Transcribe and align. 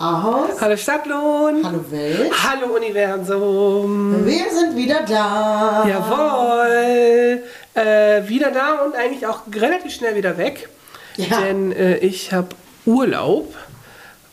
Ahaus. 0.00 0.58
Hallo 0.58 0.78
Stadtlohn. 0.78 1.62
Hallo 1.62 1.84
Welt. 1.90 2.32
Hallo 2.42 2.74
Universum. 2.74 4.24
Wir 4.24 4.50
sind 4.50 4.74
wieder 4.74 5.02
da. 5.06 5.84
Jawohl. 5.86 7.42
Äh, 7.74 8.26
wieder 8.26 8.50
da 8.50 8.82
und 8.82 8.96
eigentlich 8.96 9.26
auch 9.26 9.40
relativ 9.54 9.92
schnell 9.92 10.16
wieder 10.16 10.38
weg. 10.38 10.70
Ja. 11.18 11.42
Denn 11.42 11.72
äh, 11.72 11.98
ich 11.98 12.32
habe 12.32 12.48
Urlaub. 12.86 13.54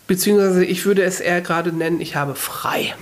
Beziehungsweise 0.08 0.64
ich 0.64 0.86
würde 0.86 1.04
es 1.04 1.20
eher 1.20 1.42
gerade 1.42 1.74
nennen, 1.74 2.00
ich 2.00 2.16
habe 2.16 2.36
frei. 2.36 2.96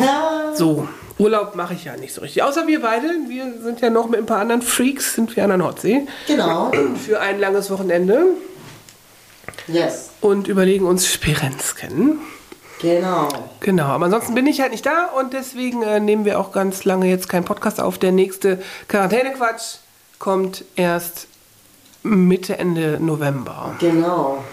Ja. 0.00 0.54
So, 0.54 0.88
Urlaub 1.18 1.56
mache 1.56 1.74
ich 1.74 1.84
ja 1.84 1.94
nicht 1.98 2.14
so 2.14 2.22
richtig. 2.22 2.42
Außer 2.42 2.66
wir 2.66 2.80
beide, 2.80 3.06
wir 3.28 3.52
sind 3.62 3.82
ja 3.82 3.90
noch 3.90 4.08
mit 4.08 4.18
ein 4.18 4.24
paar 4.24 4.40
anderen 4.40 4.62
Freaks, 4.62 5.12
sind 5.12 5.36
wir 5.36 5.42
an 5.44 5.50
der 5.50 5.58
Nordsee. 5.58 6.06
Genau. 6.26 6.72
Für 7.06 7.20
ein 7.20 7.38
langes 7.38 7.70
Wochenende. 7.70 8.28
Yes. 9.66 10.07
Und 10.20 10.48
überlegen 10.48 10.84
uns 10.86 11.06
Spirenzken. 11.06 12.18
Genau. 12.80 13.28
Genau, 13.60 13.86
aber 13.86 14.04
ansonsten 14.06 14.34
bin 14.34 14.46
ich 14.46 14.60
halt 14.60 14.72
nicht 14.72 14.86
da 14.86 15.06
und 15.18 15.32
deswegen 15.32 15.82
äh, 15.82 15.98
nehmen 16.00 16.24
wir 16.24 16.38
auch 16.38 16.52
ganz 16.52 16.84
lange 16.84 17.06
jetzt 17.08 17.28
keinen 17.28 17.44
Podcast 17.44 17.80
auf. 17.80 17.98
Der 17.98 18.12
nächste 18.12 18.60
Quarantänequatsch 18.88 19.76
kommt 20.18 20.64
erst 20.76 21.26
Mitte, 22.04 22.58
Ende 22.58 22.98
November. 23.00 23.74
Genau. 23.80 24.44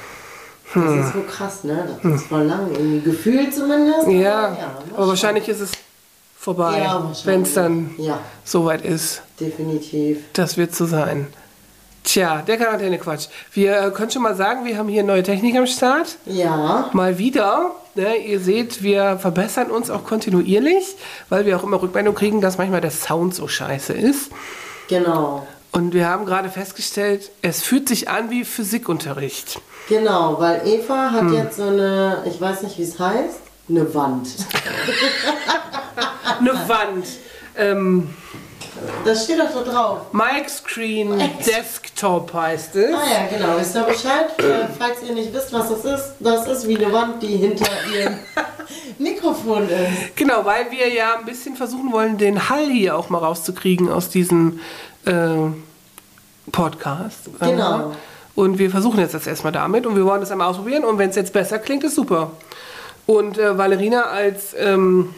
Das 0.73 0.83
Hm. 0.83 0.99
ist 1.01 1.13
so 1.13 1.21
krass, 1.21 1.63
ne? 1.63 1.99
Das 2.01 2.13
ist 2.21 2.27
voll 2.27 2.43
lang. 2.43 2.71
Irgendwie 2.71 3.01
gefühlt 3.01 3.53
zumindest. 3.53 4.07
Ja, 4.07 4.49
mal 4.49 4.57
aber 4.97 5.07
wahrscheinlich 5.09 5.47
ist 5.47 5.61
es 5.61 5.71
vorbei, 6.37 6.79
Ja, 6.79 7.11
wenn 7.25 7.43
es 7.43 7.53
dann 7.53 7.91
Ja, 7.97 8.19
soweit 8.43 8.83
ist. 8.83 9.21
definitiv. 9.39 10.17
Das 10.33 10.57
wird 10.57 10.75
so 10.75 10.85
sein. 10.85 11.27
Tja, 12.05 12.43
der 12.45 12.57
Quarantänequatsch. 12.57 13.27
Wir 13.51 13.77
äh, 13.81 13.91
können 13.91 14.11
schon 14.11 14.21
mal 14.21 14.35
sagen, 14.35 14.63
wir 14.63 14.77
haben 14.77 14.87
hier 14.87 15.03
neue 15.03 15.23
Technik 15.23 15.55
am 15.57 15.65
Start. 15.67 16.17
Ja. 16.25 16.89
Mal 16.93 17.17
wieder. 17.17 17.71
Ne, 17.95 18.17
ihr 18.17 18.39
seht, 18.39 18.83
wir 18.83 19.17
verbessern 19.17 19.71
uns 19.71 19.89
auch 19.89 20.03
kontinuierlich, 20.03 20.83
weil 21.29 21.45
wir 21.45 21.57
auch 21.57 21.63
immer 21.63 21.81
Rückmeldung 21.81 22.13
kriegen, 22.13 22.41
dass 22.41 22.57
manchmal 22.57 22.81
der 22.81 22.91
Sound 22.91 23.33
so 23.33 23.47
scheiße 23.47 23.93
ist. 23.93 24.31
Genau. 24.87 25.47
Und 25.71 25.93
wir 25.93 26.07
haben 26.07 26.25
gerade 26.25 26.49
festgestellt, 26.49 27.31
es 27.41 27.61
fühlt 27.63 27.89
sich 27.89 28.07
an 28.09 28.29
wie 28.29 28.45
Physikunterricht. 28.45 29.59
Genau, 29.89 30.39
weil 30.39 30.61
Eva 30.67 31.11
hat 31.11 31.21
Hm. 31.21 31.33
jetzt 31.33 31.57
so 31.57 31.63
eine, 31.63 32.23
ich 32.25 32.39
weiß 32.39 32.63
nicht, 32.63 32.77
wie 32.77 32.83
es 32.83 32.99
heißt, 32.99 33.39
eine 33.69 33.93
Wand. 33.95 34.27
Eine 36.39 36.53
Wand. 36.67 37.05
Ähm, 37.57 38.09
Das 39.03 39.23
steht 39.23 39.39
doch 39.39 39.51
so 39.51 39.63
drauf. 39.63 39.99
Mic 40.11 40.49
Screen 40.49 41.17
Desktop 41.45 42.33
heißt 42.33 42.75
es. 42.75 42.93
Ah 42.93 43.03
ja, 43.11 43.27
genau. 43.37 43.59
Wisst 43.59 43.75
ihr 43.75 43.83
Bescheid? 43.83 44.39
Äh, 44.39 44.67
falls 44.77 45.03
ihr 45.07 45.13
nicht 45.13 45.33
wisst, 45.33 45.53
was 45.53 45.69
das 45.69 45.85
ist, 45.85 46.13
das 46.19 46.47
ist 46.47 46.67
wie 46.67 46.77
eine 46.77 46.91
Wand, 46.91 47.21
die 47.21 47.37
hinter 47.37 47.67
ihrem 47.93 48.15
Mikrofon 48.97 49.69
ist. 49.69 50.15
Genau, 50.15 50.43
weil 50.45 50.71
wir 50.71 50.89
ja 50.93 51.17
ein 51.17 51.25
bisschen 51.25 51.55
versuchen 51.55 51.91
wollen, 51.91 52.17
den 52.17 52.49
Hall 52.49 52.67
hier 52.69 52.97
auch 52.97 53.09
mal 53.09 53.19
rauszukriegen 53.19 53.89
aus 53.89 54.09
diesem 54.09 54.59
äh, 55.05 55.51
Podcast. 56.51 57.29
Genau. 57.39 57.93
Und 58.35 58.59
wir 58.59 58.69
versuchen 58.69 58.99
jetzt 58.99 59.13
das 59.13 59.27
erstmal 59.27 59.53
damit 59.53 59.85
und 59.85 59.95
wir 59.95 60.05
wollen 60.05 60.19
das 60.19 60.31
einmal 60.31 60.49
ausprobieren 60.49 60.83
und 60.83 60.97
wenn 60.97 61.09
es 61.09 61.15
jetzt 61.15 61.31
besser 61.31 61.57
klingt, 61.57 61.83
ist 61.85 61.95
super. 61.95 62.31
Und 63.05 63.37
äh, 63.37 63.57
Valerina 63.57 64.03
als 64.03 64.53
ähm, 64.57 65.13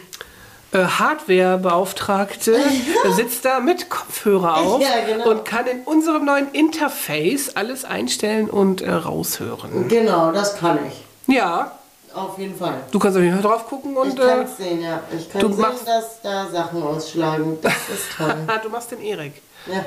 äh, 0.72 0.84
Hardware-Beauftragte 0.84 2.56
sitzt 3.16 3.44
da 3.44 3.60
mit 3.60 3.88
Kopfhörer 3.90 4.56
auf 4.58 4.80
Ja, 4.80 4.88
genau. 5.06 5.30
und 5.30 5.44
kann 5.44 5.66
in 5.66 5.80
unserem 5.82 6.24
neuen 6.24 6.50
Interface 6.52 7.56
alles 7.56 7.84
einstellen 7.84 8.48
und 8.50 8.80
äh, 8.82 8.90
raushören. 8.90 9.88
Genau, 9.88 10.32
das 10.32 10.56
kann 10.58 10.78
ich. 10.86 11.34
Ja, 11.34 11.72
Auf 12.14 12.38
jeden 12.38 12.56
Fall. 12.56 12.80
du 12.90 12.98
kannst 12.98 13.16
auf 13.16 13.22
jeden 13.22 13.40
Fall 13.40 13.50
drauf 13.50 13.66
gucken 13.66 13.92
Ich 13.92 13.98
und 13.98 14.18
kann 14.20 14.42
äh, 14.42 14.46
sehen, 14.46 14.82
ja. 14.82 15.00
Ich 15.16 15.30
kann 15.30 15.40
du 15.42 15.48
sehen, 15.52 15.60
machst- 15.60 15.86
dass 15.86 16.20
da 16.22 16.46
Sachen 16.48 16.82
ausschlagen. 16.82 17.58
Das 17.62 17.72
ist 17.72 18.06
toll. 18.16 18.34
du 18.62 18.68
machst 18.70 18.90
den 18.90 19.00
Erik. 19.02 19.42
Ja, 19.66 19.84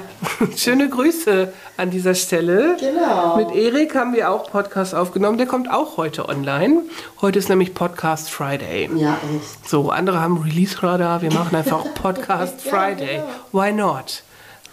Schöne 0.57 0.89
Grüße 0.89 1.51
an 1.77 1.89
dieser 1.89 2.13
Stelle. 2.13 2.77
genau. 2.79 3.37
Mit 3.37 3.51
Erik 3.55 3.95
haben 3.95 4.13
wir 4.13 4.29
auch 4.29 4.49
Podcast 4.51 4.93
aufgenommen. 4.93 5.37
Der 5.37 5.47
kommt 5.47 5.71
auch 5.71 5.97
heute 5.97 6.29
online. 6.29 6.83
Heute 7.21 7.39
ist 7.39 7.49
nämlich 7.49 7.73
Podcast 7.73 8.29
Friday. 8.29 8.89
Ja, 8.95 9.17
echt. 9.35 9.67
So, 9.69 9.89
andere 9.89 10.19
haben 10.21 10.37
Release-Radar. 10.41 11.21
Wir 11.21 11.33
machen 11.33 11.55
einfach 11.55 11.85
Podcast 11.95 12.65
Ja, 12.65 12.71
Friday. 12.71 13.21
genau. 13.51 13.63
Why 13.63 13.71
not? 13.71 14.23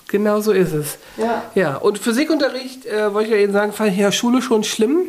Genau 0.09 0.41
so 0.41 0.53
ist 0.53 0.73
es. 0.73 0.99
Ja. 1.17 1.43
Ja, 1.55 1.77
und 1.77 1.99
Physikunterricht, 1.99 2.87
äh, 2.87 3.13
wollte 3.15 3.29
ich 3.31 3.35
ja 3.35 3.41
eben 3.43 3.53
sagen, 3.53 3.73
fand 3.73 3.91
ich 3.93 3.99
der 3.99 4.13
Schule 4.13 4.41
schon 4.43 4.65
schlimm. 4.65 5.01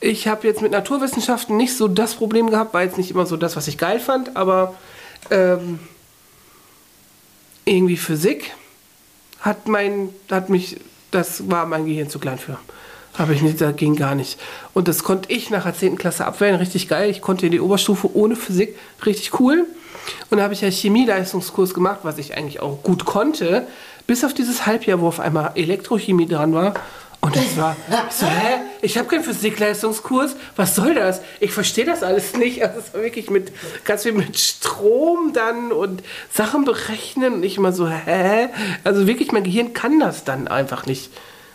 Ich 0.00 0.28
habe 0.28 0.46
jetzt 0.46 0.60
mit 0.62 0.72
Naturwissenschaften 0.72 1.56
nicht 1.56 1.76
so 1.76 1.88
das 1.88 2.14
Problem 2.14 2.50
gehabt, 2.50 2.74
war 2.74 2.82
jetzt 2.82 2.98
nicht 2.98 3.10
immer 3.10 3.24
so 3.26 3.36
das, 3.36 3.56
was 3.56 3.66
ich 3.68 3.78
geil 3.78 3.98
fand, 3.98 4.36
aber 4.36 4.74
ähm, 5.30 5.78
irgendwie 7.64 7.96
Physik 7.96 8.52
hat 9.46 9.68
mein, 9.68 10.10
hat 10.30 10.50
mich, 10.50 10.78
das 11.10 11.48
war 11.48 11.64
mein 11.66 11.86
Gehirn 11.86 12.10
zu 12.10 12.18
klein 12.18 12.38
für. 12.38 12.58
Habe 13.16 13.32
ich 13.32 13.40
nicht, 13.40 13.60
das 13.60 13.76
ging 13.76 13.96
gar 13.96 14.14
nicht. 14.14 14.38
Und 14.74 14.88
das 14.88 15.02
konnte 15.02 15.32
ich 15.32 15.48
nach 15.48 15.62
der 15.62 15.72
10. 15.72 15.96
Klasse 15.96 16.26
abwählen, 16.26 16.56
richtig 16.56 16.88
geil. 16.88 17.08
Ich 17.08 17.22
konnte 17.22 17.46
in 17.46 17.52
die 17.52 17.60
Oberstufe 17.60 18.14
ohne 18.14 18.36
Physik, 18.36 18.76
richtig 19.06 19.40
cool. 19.40 19.64
Und 20.28 20.38
da 20.38 20.44
habe 20.44 20.52
ich 20.52 20.60
ja 20.60 20.70
Chemieleistungskurs 20.70 21.72
gemacht, 21.72 22.00
was 22.02 22.18
ich 22.18 22.36
eigentlich 22.36 22.60
auch 22.60 22.82
gut 22.82 23.06
konnte, 23.06 23.66
bis 24.06 24.24
auf 24.24 24.34
dieses 24.34 24.66
Halbjahr, 24.66 25.00
wo 25.00 25.08
auf 25.08 25.20
einmal 25.20 25.52
Elektrochemie 25.54 26.26
dran 26.26 26.52
war. 26.52 26.74
Und 27.20 27.34
das 27.34 27.56
war 27.56 27.74
so, 28.10 28.26
hä? 28.26 28.60
Ich 28.82 28.96
habe 28.98 29.08
keinen 29.08 29.24
Physikleistungskurs. 29.24 30.36
Was 30.54 30.74
soll 30.76 30.94
das? 30.94 31.20
Ich 31.40 31.50
verstehe 31.52 31.84
das 31.84 32.02
alles 32.04 32.34
nicht. 32.36 32.62
Also 32.62 32.78
es 32.78 32.94
war 32.94 33.02
wirklich 33.02 33.30
mit 33.30 33.50
ganz 33.84 34.04
viel 34.04 34.12
mit 34.12 34.38
Strom 34.38 35.32
dann 35.32 35.72
und 35.72 36.02
Sachen 36.32 36.64
berechnen 36.64 37.34
und 37.34 37.42
ich 37.42 37.56
immer 37.56 37.72
so, 37.72 37.88
hä? 37.88 38.48
Also 38.84 39.06
wirklich, 39.08 39.32
mein 39.32 39.42
Gehirn 39.44 39.72
kann 39.72 39.98
das 39.98 40.22
dann 40.24 40.46
einfach 40.46 40.86
nicht. 40.86 41.10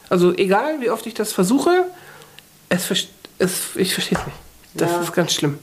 Also 0.10 0.34
egal, 0.34 0.82
wie 0.82 0.90
oft 0.90 1.06
ich 1.06 1.14
das 1.14 1.32
versuche, 1.32 1.86
es, 2.68 2.90
es 3.40 3.62
ich 3.76 3.94
verstehe 3.94 4.18
es 4.20 4.26
nicht. 4.26 4.38
Das 4.74 4.92
Ja. 4.92 5.02
ist 5.02 5.14
ganz 5.14 5.34
schlimm. 5.34 5.58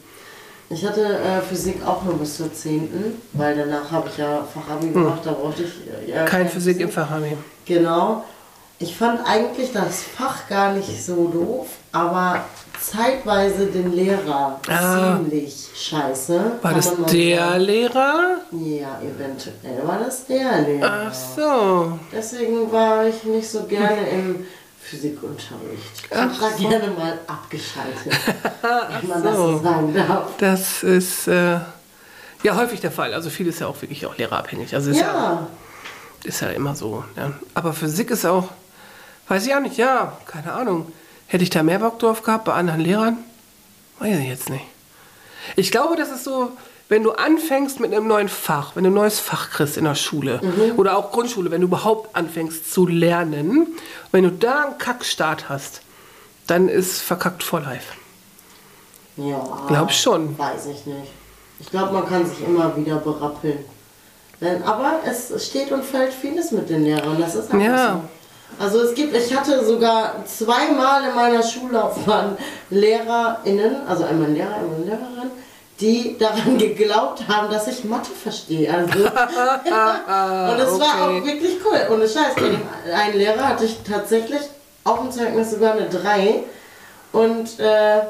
Ich 0.71 0.85
hatte 0.87 1.03
äh, 1.03 1.41
Physik 1.49 1.77
auch 1.87 2.03
nur 2.05 2.19
bis 2.19 2.37
zur 2.37 2.53
10., 2.53 2.89
weil 3.33 3.57
danach 3.57 3.91
habe 3.91 4.09
ich 4.11 4.19
ja 4.19 4.47
Fachabi 4.53 4.89
gemacht, 4.91 5.21
da 5.25 5.33
brauchte 5.33 5.63
ich 5.65 5.71
äh, 6.07 6.11
ja 6.11 6.17
Hm. 6.21 6.25
Kein 6.27 6.41
keine 6.41 6.49
Physik 6.51 6.81
im 6.81 6.91
Fachabi. 6.91 7.37
Genau. 7.67 8.25
Ich 8.81 8.97
fand 8.97 9.21
eigentlich 9.27 9.73
das 9.73 10.03
Fach 10.05 10.47
gar 10.49 10.73
nicht 10.73 11.05
so 11.05 11.29
doof, 11.29 11.67
aber 11.91 12.45
zeitweise 12.81 13.67
den 13.67 13.93
Lehrer 13.93 14.61
Ah. 14.69 15.17
ziemlich 15.17 15.67
scheiße. 15.75 16.53
War 16.63 16.75
das 16.75 16.95
der 17.07 17.39
sagen. 17.39 17.61
Lehrer? 17.63 18.37
Ja, 18.53 19.01
eventuell 19.03 19.83
war 19.85 19.99
das 19.99 20.27
der 20.27 20.61
Lehrer. 20.63 21.09
Ach 21.09 21.15
so. 21.15 21.99
Deswegen 22.13 22.71
war 22.71 23.05
ich 23.07 23.25
nicht 23.25 23.51
so 23.51 23.65
gerne 23.65 24.09
im 24.11 24.47
Physikunterricht. 24.81 26.05
Ich 26.11 26.17
habe 26.17 26.31
da 26.41 26.69
gerne 26.71 26.91
mal 26.93 27.19
abgeschaltet, 27.27 28.13
wenn 29.01 29.09
man 29.09 29.23
das 29.25 29.37
so 29.37 29.57
so. 29.57 29.63
sagen 29.63 29.93
darf. 29.95 30.29
Das 30.39 30.83
ist 30.85 31.27
äh, 31.27 31.59
ja 32.45 32.57
häufig 32.57 32.81
der 32.81 32.93
Fall. 32.93 33.13
Also 33.13 33.29
viel 33.29 33.49
ist 33.49 33.59
ja 33.61 33.67
auch 33.67 33.81
wirklich 33.83 34.07
auch 34.07 34.17
lehrerabhängig. 34.17 34.73
Also 34.75 34.93
ist 34.93 35.01
ja, 35.01 35.07
Ja, 35.13 35.47
ist 36.23 36.41
ja 36.41 36.49
immer 36.51 36.77
so. 36.77 37.03
Ja. 37.17 37.33
Aber 37.55 37.73
Physik 37.73 38.11
ist 38.13 38.25
auch, 38.25 38.49
weiß 39.29 39.47
ich 39.47 39.55
auch 39.55 39.61
nicht, 39.61 39.77
ja, 39.77 40.17
keine 40.27 40.53
Ahnung. 40.53 40.93
Hätte 41.27 41.45
ich 41.45 41.51
da 41.51 41.63
mehr 41.63 41.79
Bock 41.79 41.99
drauf 41.99 42.23
gehabt 42.23 42.45
bei 42.45 42.55
anderen 42.55 42.81
Lehrern? 42.81 43.19
Weiß 43.99 44.19
ich 44.19 44.29
jetzt 44.29 44.49
nicht. 44.51 44.65
Ich 45.57 45.71
glaube, 45.71 45.97
das 45.97 46.11
ist 46.11 46.25
so, 46.25 46.53
wenn 46.89 47.03
du 47.03 47.13
anfängst 47.13 47.81
mit 47.81 47.93
einem 47.93 48.07
neuen 48.07 48.29
Fach, 48.29 48.75
wenn 48.77 48.85
du 48.85 48.91
ein 48.91 48.95
neues 48.95 49.21
Fach 49.21 49.51
kriegst 49.51 49.77
in 49.77 49.85
der 49.85 49.95
Schule 49.95 50.41
oder 50.77 50.97
auch 50.97 51.13
Grundschule, 51.13 51.51
wenn 51.51 51.61
du 51.61 51.67
überhaupt 51.67 52.17
anfängst 52.17 52.73
zu 52.73 52.87
lernen, 52.87 53.67
wenn 54.13 54.25
du 54.25 54.31
da 54.33 54.65
einen 54.65 54.79
Kackstart 54.79 55.49
hast, 55.51 55.83
dann 56.47 56.69
ist 56.69 57.01
verkackt 57.03 57.43
for 57.43 57.61
life. 57.61 57.93
ja. 59.17 59.39
Glaub 59.69 59.93
schon. 59.93 60.39
Weiß 60.39 60.67
ich 60.67 60.87
nicht. 60.87 61.13
Ich 61.61 61.69
glaube, 61.71 61.93
man 61.93 62.07
kann 62.09 62.25
sich 62.25 62.41
immer 62.47 62.75
wieder 62.77 62.97
berappeln. 62.97 63.59
Denn, 64.41 64.63
aber 64.63 65.01
es 65.05 65.47
steht 65.49 65.73
und 65.73 65.85
fällt 65.85 66.13
vieles 66.15 66.53
mit 66.53 66.71
den 66.71 66.85
Lehrern. 66.85 67.21
Das 67.21 67.35
ist 67.35 67.51
einfach 67.53 67.67
Ja. 67.67 67.93
so. 67.95 68.03
Also 68.59 68.81
es 68.81 68.95
gibt, 68.95 69.15
ich 69.17 69.35
hatte 69.35 69.65
sogar 69.65 70.25
zweimal 70.27 71.09
in 71.09 71.15
meiner 71.15 71.43
Schullaufbahn 71.43 72.37
LehrerInnen, 72.71 73.87
also 73.87 74.05
einmal 74.05 74.29
ein 74.29 74.35
Lehrer, 74.35 74.55
einmal 74.57 74.77
eine 74.77 74.85
Lehrerin, 74.85 75.31
die 75.81 76.19
daran 76.19 76.59
geglaubt 76.59 77.29
haben, 77.29 77.53
dass 77.53 77.69
ich 77.69 77.85
Mathe 77.85 78.11
verstehe. 78.11 78.73
Also, 78.73 78.99
und 78.99 79.07
es 79.07 80.81
war 80.81 81.03
auch 81.03 81.17
okay. 81.17 81.25
wirklich 81.25 81.59
cool. 81.65 81.95
Und 81.95 82.01
Scheiß, 82.01 82.35
dem 82.37 82.61
einen 82.93 83.17
Lehrer 83.17 83.49
hatte 83.49 83.65
ich 83.65 83.79
tatsächlich 83.85 84.41
auf 84.83 85.01
dem 85.01 85.13
Zeugnis 85.13 85.53
sogar 85.53 85.75
eine 85.75 85.89
3. 85.89 86.43
Und 87.13 87.61
äh, 87.61 88.01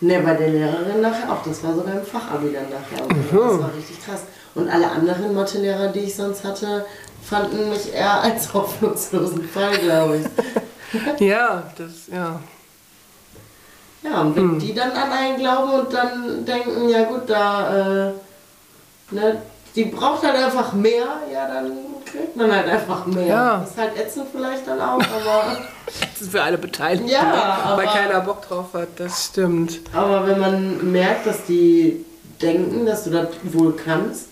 ne, 0.00 0.20
bei 0.20 0.34
der 0.34 0.48
Lehrerin 0.48 1.00
nachher 1.00 1.32
auch. 1.32 1.42
Das 1.44 1.62
war 1.64 1.74
sogar 1.74 1.94
im 1.94 2.04
Fachabi 2.04 2.52
dann 2.52 2.70
nachher. 2.70 3.02
Also, 3.02 3.54
Das 3.54 3.62
war 3.62 3.74
richtig 3.74 4.04
krass. 4.04 4.20
Und 4.54 4.68
alle 4.68 4.90
anderen 4.90 5.34
Mathelehrer, 5.34 5.88
die 5.88 6.00
ich 6.00 6.14
sonst 6.14 6.44
hatte, 6.44 6.84
fanden 7.22 7.70
mich 7.70 7.92
eher 7.92 8.20
als 8.22 8.52
hoffnungslosen 8.54 9.48
Fall, 9.48 9.76
glaube 9.78 10.16
ich. 10.18 10.26
Ja, 11.20 11.64
das, 11.76 12.06
ja. 12.10 12.40
Ja, 14.02 14.20
und 14.22 14.34
wenn 14.36 14.58
die 14.58 14.72
dann 14.74 14.92
an 14.92 15.12
einen 15.12 15.36
glauben 15.36 15.72
und 15.80 15.92
dann 15.92 16.44
denken, 16.46 16.88
ja 16.88 17.02
gut, 17.04 17.22
da, 17.28 18.08
äh, 18.08 18.12
ne, 19.10 19.42
die 19.74 19.84
braucht 19.84 20.22
halt 20.24 20.36
einfach 20.36 20.72
mehr, 20.72 21.04
ja, 21.30 21.46
dann 21.46 21.72
kriegt 22.06 22.36
man 22.36 22.50
halt 22.50 22.68
einfach 22.68 23.04
mehr. 23.04 23.26
Ja. 23.26 23.62
Ist 23.64 23.76
halt 23.76 23.98
ätzend 23.98 24.28
vielleicht 24.32 24.66
dann 24.66 24.80
auch, 24.80 24.94
aber, 25.00 25.58
Das 25.86 26.22
ist 26.22 26.30
für 26.30 26.42
alle 26.42 26.56
Beteiligten, 26.56 27.08
Ja, 27.08 27.22
ne? 27.22 27.32
weil 27.32 27.86
aber- 27.86 27.92
keiner 27.92 28.20
Bock 28.20 28.48
drauf 28.48 28.66
hat. 28.72 28.88
Das 28.96 29.26
stimmt. 29.26 29.80
aber 29.92 30.26
wenn 30.26 30.38
man 30.40 30.90
merkt, 30.90 31.26
dass 31.26 31.44
die 31.44 32.02
denken, 32.40 32.86
dass 32.86 33.04
du 33.04 33.10
das 33.10 33.28
wohl 33.42 33.74
kannst, 33.76 34.27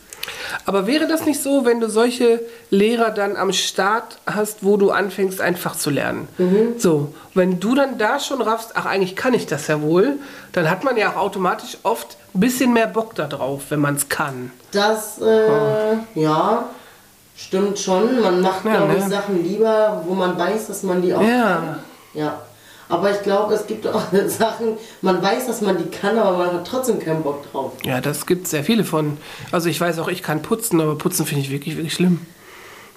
Aber 0.65 0.87
wäre 0.87 1.07
das 1.07 1.25
nicht 1.27 1.43
so, 1.43 1.65
wenn 1.65 1.81
du 1.81 1.89
solche 1.89 2.41
Lehrer 2.71 3.11
dann 3.11 3.37
am 3.37 3.53
Start 3.53 4.19
hast, 4.27 4.65
wo 4.65 4.77
du 4.77 4.91
anfängst, 4.91 5.41
einfach 5.41 5.77
zu 5.77 5.91
lernen? 5.91 6.29
So, 6.79 7.15
wenn 7.35 7.61
du 7.61 7.75
dann 7.75 7.99
da 7.99 8.19
schon 8.19 8.41
raffst, 8.43 8.71
ach, 8.75 8.87
eigentlich 8.87 9.17
kann 9.17 9.35
ich 9.35 9.47
das 9.47 9.67
ja 9.69 9.81
wohl, 9.83 10.19
dann 10.53 10.69
hat 10.71 10.85
man 10.85 10.97
ja 10.97 11.11
auch 11.13 11.17
automatisch 11.17 11.79
oft 11.83 12.17
ein 12.35 12.41
bisschen 12.41 12.73
mehr 12.73 12.87
Bock 12.87 13.15
da 13.15 13.27
drauf, 13.27 13.63
wenn 13.71 13.81
man 13.81 13.95
es 13.97 14.09
kann. 14.09 14.51
das, 14.73 15.21
äh, 15.21 15.97
ja, 16.15 16.65
stimmt 17.37 17.79
schon. 17.79 18.21
Man 18.21 18.41
macht, 18.41 18.65
Ja, 18.65 18.77
glaube 18.77 18.95
ich, 18.97 19.05
ne? 19.05 19.11
Sachen 19.11 19.43
lieber, 19.45 20.03
wo 20.07 20.15
man 20.15 20.39
weiß, 20.39 20.67
dass 20.69 20.83
man 20.83 21.03
die 21.03 21.15
auch 21.15 21.23
Ja. 21.23 21.55
kann. 21.55 21.79
Ja. 22.15 22.41
Aber 22.89 23.11
ich 23.11 23.23
glaube, 23.23 23.55
es 23.55 23.67
gibt 23.67 23.87
auch 23.87 24.03
Sachen, 24.27 24.77
man 25.03 25.21
weiß, 25.23 25.47
dass 25.47 25.61
man 25.61 25.77
die 25.79 25.91
kann, 25.91 26.19
aber 26.19 26.39
man 26.39 26.53
hat 26.53 26.67
trotzdem 26.67 26.99
keinen 27.01 27.23
Bock 27.23 27.51
drauf. 27.51 27.73
Ja, 27.85 28.01
das 28.01 28.27
gibt 28.27 28.47
sehr 28.47 28.65
viele 28.65 28.85
von. 28.85 29.19
Also 29.53 29.69
ich 29.69 29.81
weiß 29.81 29.99
auch, 29.99 30.09
ich 30.09 30.23
kann 30.23 30.43
putzen, 30.43 30.81
aber 30.81 30.97
putzen 30.97 31.27
finde 31.27 31.43
ich 31.43 31.51
wirklich, 31.51 31.77
wirklich 31.77 31.95
schlimm. 31.95 32.21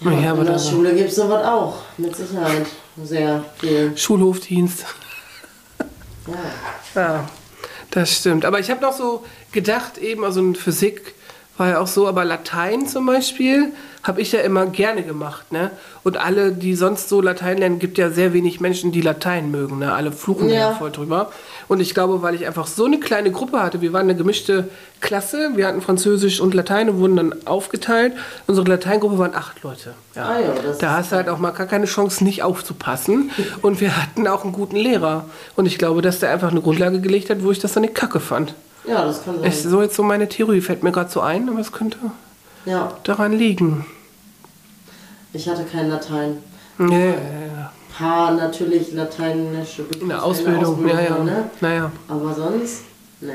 Ja, 0.01 0.11
in 0.11 0.27
aber 0.27 0.43
der 0.43 0.53
da, 0.53 0.59
Schule 0.59 0.95
gibt 0.95 1.09
es 1.09 1.15
sowas 1.15 1.43
auch, 1.45 1.75
mit 1.97 2.15
Sicherheit. 2.15 2.67
Sehr 3.03 3.43
viel. 3.57 3.97
Schulhofdienst. 3.97 4.85
Ja. 6.27 7.01
Ja, 7.01 7.29
das 7.91 8.11
stimmt. 8.15 8.45
Aber 8.45 8.59
ich 8.59 8.69
habe 8.71 8.81
noch 8.81 8.93
so 8.93 9.25
gedacht, 9.51 9.97
eben, 9.97 10.23
also 10.23 10.39
in 10.39 10.55
Physik 10.55 11.15
war 11.59 11.69
ja 11.69 11.79
auch 11.79 11.87
so, 11.87 12.07
aber 12.07 12.23
Latein 12.23 12.87
zum 12.87 13.05
Beispiel 13.05 13.73
habe 14.01 14.21
ich 14.21 14.31
ja 14.31 14.39
immer 14.39 14.65
gerne 14.65 15.03
gemacht. 15.03 15.51
Ne? 15.51 15.71
Und 16.03 16.17
alle, 16.17 16.53
die 16.53 16.73
sonst 16.73 17.09
so 17.09 17.19
Latein 17.21 17.57
lernen, 17.57 17.79
gibt 17.79 17.97
ja 17.97 18.09
sehr 18.09 18.33
wenig 18.33 18.61
Menschen, 18.61 18.93
die 18.93 19.01
Latein 19.01 19.51
mögen. 19.51 19.79
Ne? 19.79 19.93
Alle 19.93 20.13
fluchen 20.13 20.47
ja. 20.47 20.55
Ja. 20.55 20.73
voll 20.73 20.91
drüber. 20.91 21.31
Und 21.67 21.81
ich 21.81 21.93
glaube, 21.93 22.21
weil 22.21 22.33
ich 22.33 22.47
einfach 22.47 22.65
so 22.65 22.85
eine 22.85 22.99
kleine 22.99 23.29
Gruppe 23.31 23.61
hatte, 23.61 23.81
wir 23.81 23.91
waren 23.91 24.03
eine 24.03 24.15
gemischte 24.15 24.69
Klasse, 25.01 25.51
wir 25.55 25.67
hatten 25.67 25.81
Französisch 25.81 26.39
und 26.39 26.53
Latein 26.53 26.89
und 26.89 26.99
wurden 26.99 27.17
dann 27.17 27.35
aufgeteilt. 27.45 28.13
Unsere 28.47 28.67
Lateingruppe 28.67 29.19
waren 29.19 29.35
acht 29.35 29.61
Leute. 29.61 29.93
Ja. 30.15 30.29
Ah 30.29 30.39
ja, 30.39 30.53
da 30.79 30.91
hast 30.97 31.11
du 31.11 31.17
halt 31.17 31.27
auch 31.27 31.37
mal 31.37 31.51
gar 31.51 31.67
keine 31.67 31.85
Chance, 31.85 32.23
nicht 32.23 32.41
aufzupassen. 32.41 33.31
Und 33.61 33.81
wir 33.81 33.95
hatten 34.01 34.27
auch 34.27 34.43
einen 34.43 34.53
guten 34.53 34.77
Lehrer. 34.77 35.25
Und 35.57 35.65
ich 35.65 35.77
glaube, 35.77 36.01
dass 36.01 36.19
der 36.19 36.31
einfach 36.31 36.51
eine 36.51 36.61
Grundlage 36.61 37.01
gelegt 37.01 37.29
hat, 37.29 37.43
wo 37.43 37.51
ich 37.51 37.59
das 37.59 37.73
dann 37.73 37.83
eine 37.83 37.91
Kacke 37.91 38.19
fand. 38.21 38.55
Ja, 38.89 39.05
das 39.05 39.23
kann 39.23 39.35
sein. 39.39 39.49
Ist 39.49 39.63
so 39.63 39.81
jetzt 39.81 39.95
so 39.95 40.03
meine 40.03 40.27
Theorie, 40.27 40.61
fällt 40.61 40.83
mir 40.83 40.91
gerade 40.91 41.09
so 41.09 41.21
ein, 41.21 41.47
aber 41.49 41.59
es 41.59 41.71
könnte 41.71 41.97
Ja, 42.65 42.93
daran 43.03 43.33
liegen. 43.33 43.85
ich 45.33 45.47
hatte 45.47 45.63
kein 45.63 45.89
Latein. 45.89 46.37
Ja, 46.79 46.87
ja, 46.87 47.05
ja. 47.07 47.73
Paar 47.97 48.31
natürlich 48.31 48.93
lateinische 48.93 49.83
Begriffe 49.83 50.03
In 50.03 50.09
der 50.09 50.23
Ausbildung, 50.23 50.87
ja, 50.87 51.01
ja. 51.01 51.17
Ne? 51.23 51.49
Naja. 51.59 51.91
Aber 52.07 52.33
sonst, 52.33 52.83
ne. 53.19 53.33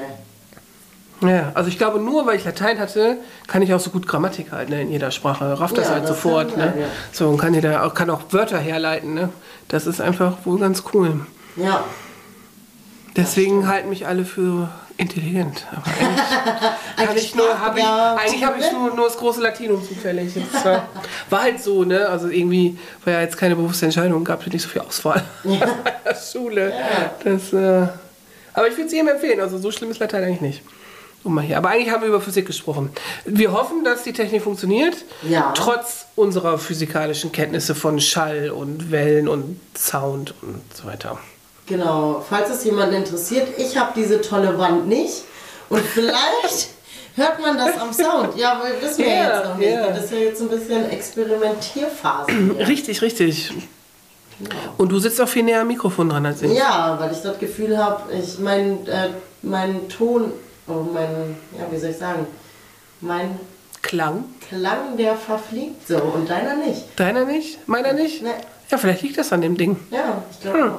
Ja, 1.21 1.53
also 1.55 1.69
ich 1.69 1.79
glaube, 1.79 2.01
nur 2.01 2.27
weil 2.27 2.37
ich 2.37 2.45
Latein 2.45 2.79
hatte, 2.79 3.19
kann 3.47 3.63
ich 3.63 3.73
auch 3.73 3.81
so 3.81 3.91
gut 3.91 4.07
Grammatik 4.07 4.51
halten 4.53 4.73
ne, 4.73 4.83
in 4.83 4.91
jeder 4.91 5.11
Sprache. 5.11 5.59
Rafft 5.61 5.79
das 5.79 5.87
Ja, 5.87 5.93
halt 5.95 6.03
das 6.05 6.11
sofort. 6.11 6.57
Ne? 6.57 6.65
sein, 6.65 6.81
ja. 6.81 6.87
So, 7.13 7.29
und 7.29 7.39
kann, 7.39 7.53
dir 7.53 7.63
da 7.63 7.85
auch, 7.85 7.95
kann 7.95 8.11
auch 8.11 8.21
Wörter 8.31 8.59
herleiten. 8.59 9.15
Ne? 9.15 9.29
Das 9.69 9.87
ist 9.87 10.01
einfach 10.01 10.39
wohl 10.45 10.59
ganz 10.59 10.83
cool. 10.93 11.21
Ja, 11.57 11.85
Deswegen 13.17 13.69
halten 13.69 13.91
mich 13.91 14.07
alle 14.09 14.25
für 14.25 14.69
intelligent. 14.97 15.67
Aber 15.73 15.83
eigentlich, 16.97 17.07
kann 17.09 17.17
ich 17.17 17.35
nur, 17.35 17.61
hab 17.61 17.77
ich, 17.77 17.83
Ja. 17.83 18.15
eigentlich 18.17 18.45
habe 18.45 18.59
ich 18.61 18.71
nur, 18.73 18.95
nur 18.95 19.07
das 19.07 19.17
große 19.17 19.41
Latinum 19.41 19.87
zufällig. 19.87 20.33
Das 20.53 20.65
war, 20.65 20.89
war 21.31 21.43
halt 21.43 21.63
so, 21.63 21.85
ne? 21.85 22.09
Also 22.09 22.29
irgendwie, 22.29 22.79
weil 23.05 23.15
ja 23.15 23.21
jetzt 23.23 23.37
keine 23.37 23.57
bewusste 23.57 23.87
Entscheidung 23.87 24.25
gab, 24.25 24.47
es 24.47 24.53
nicht 24.53 24.63
so 24.63 24.69
viel 24.69 24.83
Auswahl 24.83 25.23
bei 25.43 25.59
der 26.07 26.15
Schule. 26.17 26.73
Das, 27.25 27.53
äh, 27.53 27.89
aber 28.53 28.69
ich 28.69 28.75
würde 28.77 28.87
es 28.87 28.93
jedem 28.93 29.09
empfehlen. 29.09 29.41
Also 29.41 29.59
so 29.59 29.71
schlimm 29.71 29.91
ist 29.91 29.99
Latein 30.01 30.25
eigentlich 30.25 30.41
nicht. 30.41 30.63
Um 31.25 31.35
mal 31.35 31.41
hier. 31.43 31.57
Aber 31.57 31.71
eigentlich 31.71 31.91
haben 31.91 32.03
wir 32.03 32.09
über 32.09 32.21
Physik 32.21 32.47
gesprochen. 32.47 32.91
Wir 33.25 33.53
hoffen, 33.53 33.83
dass 33.83 34.03
die 34.03 34.13
Technik 34.13 34.43
funktioniert. 34.43 34.95
Ja. 35.23 35.53
Trotz 35.57 36.05
unserer 36.17 36.59
physikalischen 36.59 37.33
Kenntnisse 37.33 37.75
von 37.75 37.99
Schall 37.99 38.51
und 38.51 38.91
Wellen 38.91 39.27
und 39.29 39.59
Sound 39.75 40.35
und 40.43 40.61
so 40.75 40.85
weiter. 40.87 41.19
Genau. 41.67 42.25
Falls 42.29 42.51
es 42.51 42.65
jemanden 42.65 42.95
interessiert, 42.97 43.49
ich 43.59 43.77
habe 43.77 43.93
diese 43.97 44.21
tolle 44.21 44.59
Wand 44.59 44.87
nicht. 44.89 45.25
Und 45.69 45.81
vielleicht 45.81 46.69
hört 47.17 47.41
man 47.41 47.57
das 47.57 47.79
am 47.79 47.93
Sound. 47.93 48.37
Ja, 48.37 48.53
aber 48.55 48.65
wissen 48.81 48.99
wir 48.99 49.09
Ja, 49.09 49.37
jetzt 49.39 49.45
noch 49.49 49.57
nicht. 49.57 49.71
ja. 49.71 49.87
Das 49.89 50.05
ist 50.05 50.13
ja 50.13 50.19
jetzt 50.19 50.41
ein 50.43 50.49
bisschen 50.49 50.91
Experimentierphase. 50.91 52.33
hier. 52.33 52.67
Richtig, 52.69 53.03
richtig. 53.03 53.53
Und 54.79 54.91
du 54.91 54.99
sitzt 54.99 55.21
auch 55.21 55.29
viel 55.29 55.45
näher 55.45 55.61
am 55.61 55.69
Mikrofon 55.69 56.09
dran 56.09 56.27
als 56.27 56.43
ich. 56.43 56.53
Ja, 56.53 56.97
weil 56.99 57.13
ich 57.13 57.21
das 57.23 57.39
Gefühl 57.39 57.79
habe, 57.79 58.13
ich 58.13 58.39
mein, 58.41 58.85
äh, 58.89 59.11
mein 59.43 59.89
Ton, 59.89 60.33
oh, 60.67 60.73
mein, 60.93 61.37
ja, 61.57 61.67
wie 61.71 61.79
soll 61.79 61.91
ich 61.91 61.99
sagen, 61.99 62.27
mein 63.01 63.39
Klang. 63.81 64.25
Klang, 64.49 64.97
der 64.97 65.15
verfliegt 65.15 65.87
so 65.87 65.99
und 65.99 66.29
deiner 66.29 66.57
nicht. 66.57 66.83
Deiner 66.99 67.25
nicht? 67.25 67.69
Meiner 67.69 67.93
nicht? 67.93 68.23
Nee. 68.23 68.31
Ja, 68.71 68.79
vielleicht 68.79 69.03
liegt 69.03 69.19
das 69.19 69.33
an 69.33 69.41
dem 69.41 69.57
Ding. 69.57 69.77
Ja, 69.93 70.23
ich 70.33 70.41
glaube 70.41 70.59
Hm. 70.59 70.73
auch. 70.73 70.79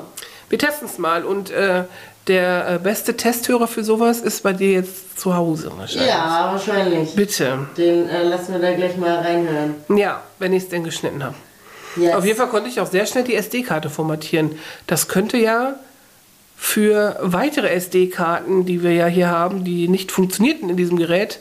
Wir 0.50 0.60
testen 0.60 0.88
es 0.88 0.98
mal. 0.98 1.24
Und 1.24 1.52
äh, 1.52 1.84
der 2.28 2.70
äh, 2.70 2.80
beste 2.80 3.16
Testhörer 3.16 3.68
für 3.68 3.84
sowas 3.84 4.20
ist 4.20 4.42
bei 4.44 4.54
dir 4.54 4.72
jetzt 4.72 5.20
zu 5.20 5.36
Hause 5.36 5.72
wahrscheinlich. 5.78 6.10
Ja, 6.10 6.50
wahrscheinlich. 6.52 7.16
Bitte. 7.16 7.68
Den 7.78 8.10
äh, 8.10 8.24
lassen 8.24 8.54
wir 8.54 8.60
da 8.60 8.74
gleich 8.74 8.98
mal 8.98 9.18
reinhören. 9.18 9.76
Ja, 9.90 10.24
wenn 10.40 10.54
ich 10.54 10.64
es 10.64 10.70
denn 10.70 10.84
geschnitten 10.84 11.24
habe. 11.24 11.36
Yes. 11.96 12.16
Auf 12.16 12.26
jeden 12.26 12.38
Fall 12.38 12.48
konnte 12.48 12.68
ich 12.70 12.80
auch 12.82 12.88
sehr 12.88 13.06
schnell 13.06 13.24
die 13.24 13.36
SD-Karte 13.36 13.90
formatieren. 13.90 14.60
Das 14.88 15.08
könnte 15.08 15.38
ja 15.38 15.76
für 16.58 17.18
weitere 17.22 17.70
SD-Karten, 17.70 18.66
die 18.66 18.84
wir 18.84 18.92
ja 18.92 19.06
hier 19.06 19.30
haben, 19.30 19.64
die 19.64 19.88
nicht 19.88 20.12
funktionierten 20.12 20.70
in 20.70 20.78
diesem 20.78 20.98
Gerät, 20.98 21.40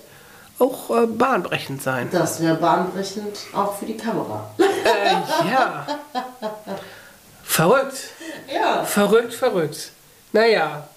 auch 0.58 0.90
äh, 0.90 1.06
bahnbrechend 1.06 1.82
sein. 1.82 2.08
Das 2.12 2.40
wäre 2.40 2.56
bahnbrechend 2.56 3.38
auch 3.52 3.76
für 3.76 3.86
die 3.86 3.96
Kamera. 3.96 4.50
Äh, 4.58 5.50
ja. 5.50 5.86
Verrückt. 7.44 7.98
Ja. 8.52 8.84
Verrückt, 8.84 9.34
verrückt. 9.34 9.90
Naja, 10.32 10.88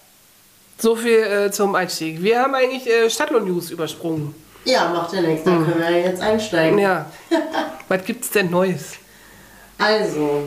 so 0.77 0.95
viel 0.95 1.19
äh, 1.19 1.51
zum 1.51 1.75
Einstieg. 1.75 2.21
Wir 2.21 2.41
haben 2.41 2.55
eigentlich 2.55 2.87
äh, 2.87 3.09
Stadtlohn-News 3.09 3.71
übersprungen. 3.71 4.33
Ja, 4.65 4.89
macht 4.89 5.13
ja 5.13 5.21
nichts. 5.21 5.43
Da 5.45 5.51
können 5.51 5.75
wir 5.77 5.89
ja 5.89 5.97
jetzt 6.07 6.21
einsteigen. 6.21 6.77
Hm. 6.77 6.83
Ja. 6.83 7.05
Was 7.87 8.03
gibt's 8.03 8.29
denn 8.31 8.49
Neues? 8.49 8.95
Also, 9.77 10.43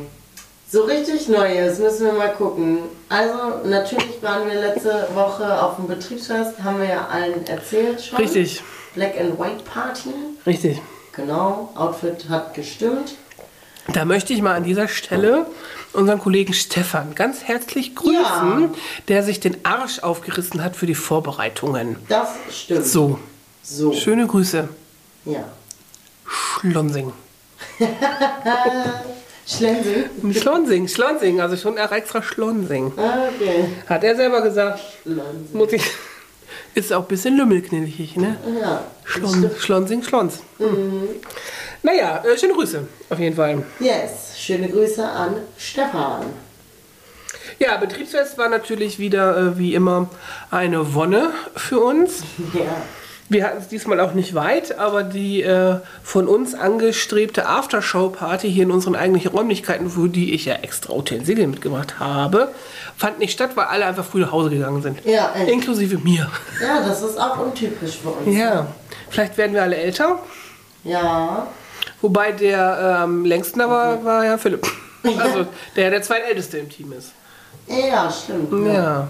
so 0.71 0.83
richtig 0.85 1.29
Neues 1.29 1.79
müssen 1.79 2.07
wir 2.07 2.13
mal 2.13 2.33
gucken. 2.35 2.81
Also, 3.09 3.67
natürlich 3.67 4.23
waren 4.23 4.47
wir 4.49 4.61
letzte 4.61 5.09
Woche 5.15 5.63
auf 5.63 5.77
dem 5.77 5.87
Betriebsfest, 5.89 6.63
haben 6.63 6.81
wir 6.81 6.89
ja 6.89 7.09
allen 7.09 7.47
erzählt 7.47 8.03
schon. 8.03 8.19
Richtig, 8.19 8.63
Black 8.95 9.19
and 9.19 9.39
White 9.39 9.65
Party. 9.73 10.11
richtig. 10.47 10.81
Genau, 11.13 11.71
Outfit 11.75 12.29
hat 12.29 12.55
gestimmt. 12.55 13.15
Da 13.89 14.05
möchte 14.05 14.33
ich 14.33 14.43
mal 14.43 14.55
an 14.55 14.65
dieser 14.65 14.89
Stelle 14.89 15.47
unseren 15.93 16.19
Kollegen 16.21 16.53
Stefan 16.55 17.15
ganz 17.15 17.43
herzlich 17.45 17.95
grüßen, 17.97 18.15
Ja. 18.63 18.69
der 19.09 19.23
sich 19.25 19.41
den 19.41 19.57
Arsch 19.65 19.99
aufgerissen 20.01 20.63
hat 20.63 20.77
für 20.77 20.87
die 20.87 20.95
Vorbereitungen. 20.95 21.97
Das 22.09 22.29
stimmt. 22.51 22.87
So, 22.87 23.19
So. 23.63 23.93
schöne 23.93 24.27
Grüße. 24.27 24.69
Ja. 25.25 25.45
Schlonsing. 26.61 27.13
Schlensen. 29.47 30.05
Schlonsing, 30.35 30.87
Schlonsing, 30.89 31.41
also 31.41 31.57
schon 31.57 31.77
auch 31.79 31.91
extra 31.91 32.23
Schlonsing. 32.23 32.93
Okay. 32.97 33.65
Hat 33.89 34.05
er 34.05 34.15
selber 34.15 34.43
gesagt. 34.43 34.81
Schlensen. 35.03 35.49
Muss 35.53 35.73
ich. 35.73 35.83
Ist 36.75 36.93
auch 36.93 37.03
ein 37.03 37.09
bisschen 37.09 37.37
lümmelknilchig, 37.37 38.17
ne? 38.17 38.37
Ja. 38.61 38.85
Schlon, 39.05 39.51
Schlonsing, 39.59 40.05
Schlons. 40.05 40.41
Mhm. 40.59 41.09
Naja, 41.83 42.23
äh, 42.25 42.37
schöne 42.37 42.55
Grüße, 42.55 42.87
auf 43.09 43.19
jeden 43.19 43.37
Fall. 43.37 43.63
Yes. 43.79 44.39
Schöne 44.39 44.69
Grüße 44.69 45.07
an 45.07 45.37
Stefan. 45.57 46.27
Ja, 47.59 47.77
Betriebsfest 47.77 48.39
war 48.39 48.49
natürlich 48.49 48.99
wieder 48.99 49.37
äh, 49.37 49.59
wie 49.59 49.75
immer 49.75 50.09
eine 50.51 50.95
Wonne 50.95 51.31
für 51.57 51.81
uns. 51.81 52.23
Ja. 52.55 52.83
Wir 53.29 53.45
hatten 53.45 53.59
es 53.59 53.69
diesmal 53.69 54.01
auch 54.01 54.13
nicht 54.13 54.35
weit, 54.35 54.77
aber 54.79 55.05
die 55.05 55.43
äh, 55.43 55.77
von 56.03 56.27
uns 56.27 56.55
angestrebte 56.55 57.47
Aftershow-Party 57.47 58.51
hier 58.51 58.65
in 58.65 58.73
unseren 58.73 58.97
eigentlichen 58.97 59.31
Räumlichkeiten, 59.31 59.89
für 59.89 60.09
die 60.09 60.35
ich 60.35 60.47
ja 60.47 60.55
extra 60.55 60.93
Utensilien 60.93 61.51
mitgebracht 61.51 62.01
habe, 62.01 62.49
fand 62.97 63.21
nicht 63.21 63.33
statt, 63.33 63.53
weil 63.55 63.67
alle 63.67 63.87
einfach 63.87 64.05
früh 64.05 64.21
nach 64.21 64.33
Hause 64.33 64.51
gegangen 64.51 64.83
sind. 64.83 65.05
Ja, 65.05 65.33
echt. 65.37 65.49
Inklusive 65.49 65.99
mir. 65.99 66.29
ja, 66.61 66.81
das 66.85 67.03
ist 67.03 67.21
auch 67.21 67.39
untypisch 67.39 67.99
für 68.03 68.09
uns. 68.09 68.37
Ja, 68.37 68.67
vielleicht 69.11 69.39
werden 69.39 69.55
wir 69.55 69.63
alle 69.63 69.77
älter. 69.77 70.19
Ja. 70.83 71.47
Wobei 72.01 72.33
der 72.33 72.59
äh, 72.59 73.03
am 73.03 73.25
längsten 73.25 73.59
da 73.59 73.69
war, 73.69 74.05
war 74.05 74.25
ja 74.25 74.39
Philipp. 74.39 74.67
Also 75.19 75.47
der 75.77 75.89
der 75.91 76.03
zweitälteste 76.03 76.59
im 76.59 76.69
Team 76.69 76.93
ist. 76.93 77.13
Ja, 77.67 78.11
stimmt. 78.13 78.53
Ja. 78.67 78.73
Ja. 78.75 79.09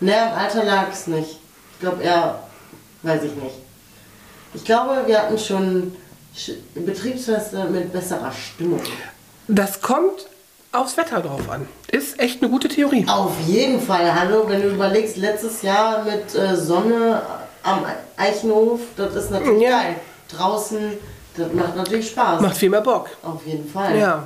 Ne, 0.00 0.12
im 0.30 0.38
Alter 0.38 0.62
lag 0.64 0.88
es 0.92 1.06
nicht. 1.06 1.38
Ich 1.72 1.80
glaube, 1.80 2.02
er, 2.02 2.42
weiß 3.02 3.22
ich 3.22 3.34
nicht. 3.34 3.54
Ich 4.52 4.62
glaube, 4.64 5.04
wir 5.06 5.18
hatten 5.18 5.38
schon 5.38 5.96
Sch- 6.36 6.56
Betriebsfeste 6.74 7.64
mit 7.64 7.92
besserer 7.94 8.30
Stimmung. 8.30 8.82
Das 9.48 9.80
kommt 9.80 10.26
aufs 10.72 10.98
Wetter 10.98 11.20
drauf 11.22 11.48
an. 11.48 11.66
Ist 11.90 12.18
echt 12.20 12.42
eine 12.42 12.50
gute 12.50 12.68
Theorie. 12.68 13.06
Auf 13.08 13.32
jeden 13.46 13.80
Fall. 13.80 14.14
Hallo, 14.14 14.44
wenn 14.48 14.60
du 14.60 14.68
überlegst, 14.68 15.16
letztes 15.16 15.62
Jahr 15.62 16.04
mit 16.04 16.34
äh, 16.34 16.54
Sonne 16.56 17.22
am 17.62 17.86
Eichenhof, 18.18 18.80
das 18.98 19.14
ist 19.14 19.30
natürlich 19.30 19.62
Ja. 19.62 19.80
geil. 19.82 19.94
Draußen, 20.28 20.92
das 21.36 21.52
macht 21.52 21.76
natürlich 21.76 22.10
Spaß. 22.10 22.40
Macht 22.40 22.56
viel 22.56 22.70
mehr 22.70 22.80
Bock. 22.80 23.08
Auf 23.22 23.46
jeden 23.46 23.68
Fall. 23.68 23.96
Ja. 23.98 24.24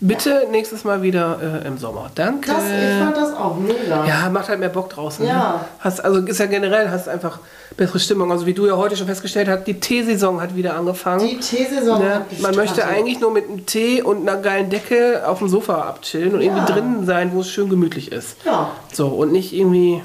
Bitte 0.00 0.48
nächstes 0.50 0.84
Mal 0.84 1.00
wieder 1.02 1.62
äh, 1.64 1.66
im 1.66 1.78
Sommer. 1.78 2.10
Danke. 2.14 2.50
Das, 2.52 2.62
ich 2.64 2.98
fand 3.02 3.16
das 3.16 3.32
auch 3.32 3.56
mega. 3.56 4.04
ja, 4.04 4.28
macht 4.28 4.48
halt 4.48 4.58
mehr 4.60 4.68
Bock 4.68 4.90
draußen. 4.90 5.24
Ja. 5.24 5.34
Ne? 5.52 5.60
Hast, 5.78 6.04
also 6.04 6.20
ist 6.20 6.38
ja 6.40 6.46
generell, 6.46 6.90
hast 6.90 7.08
einfach 7.08 7.38
bessere 7.76 8.00
Stimmung. 8.00 8.30
Also 8.30 8.44
wie 8.44 8.52
du 8.52 8.66
ja 8.66 8.76
heute 8.76 8.96
schon 8.96 9.06
festgestellt 9.06 9.48
hast, 9.48 9.64
die 9.64 9.80
Teesaison 9.80 10.42
hat 10.42 10.56
wieder 10.56 10.74
angefangen. 10.76 11.26
Die 11.26 11.38
Teesaison 11.38 12.00
Ne? 12.00 12.14
hat 12.16 12.40
Man 12.40 12.54
möchte 12.56 12.84
eigentlich 12.86 13.20
nur 13.20 13.30
mit 13.30 13.48
einem 13.48 13.64
Tee 13.64 14.02
und 14.02 14.28
einer 14.28 14.42
geilen 14.42 14.68
Decke 14.68 15.22
auf 15.26 15.38
dem 15.38 15.48
Sofa 15.48 15.82
abchillen 15.82 16.34
und 16.34 16.40
Ja. 16.42 16.48
irgendwie 16.48 16.72
drinnen 16.72 17.06
sein, 17.06 17.30
wo 17.32 17.40
es 17.40 17.48
schön 17.48 17.70
gemütlich 17.70 18.12
ist. 18.12 18.36
Ja. 18.44 18.72
So, 18.92 19.06
und 19.08 19.32
nicht 19.32 19.54
irgendwie 19.54 20.02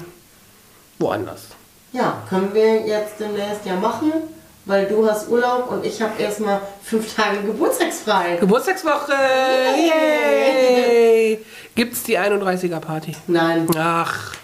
woanders. 0.98 1.42
Ja, 1.92 2.14
können 2.28 2.50
wir 2.54 2.86
jetzt 2.86 3.18
demnächst 3.18 3.66
ja 3.66 3.74
machen, 3.74 4.12
weil 4.64 4.86
du 4.86 5.08
hast 5.08 5.28
Urlaub 5.28 5.70
und 5.70 5.84
ich 5.84 6.00
habe 6.00 6.20
erstmal 6.20 6.60
fünf 6.82 7.14
Tage 7.14 7.42
geburtstagsfrei. 7.42 8.36
Geburtstagswoche! 8.36 9.12
Yay! 9.76 11.44
Gibt's 11.74 12.02
die 12.02 12.18
31er 12.18 12.80
Party? 12.80 13.16
Nein. 13.26 13.66
Ach, 13.76 14.34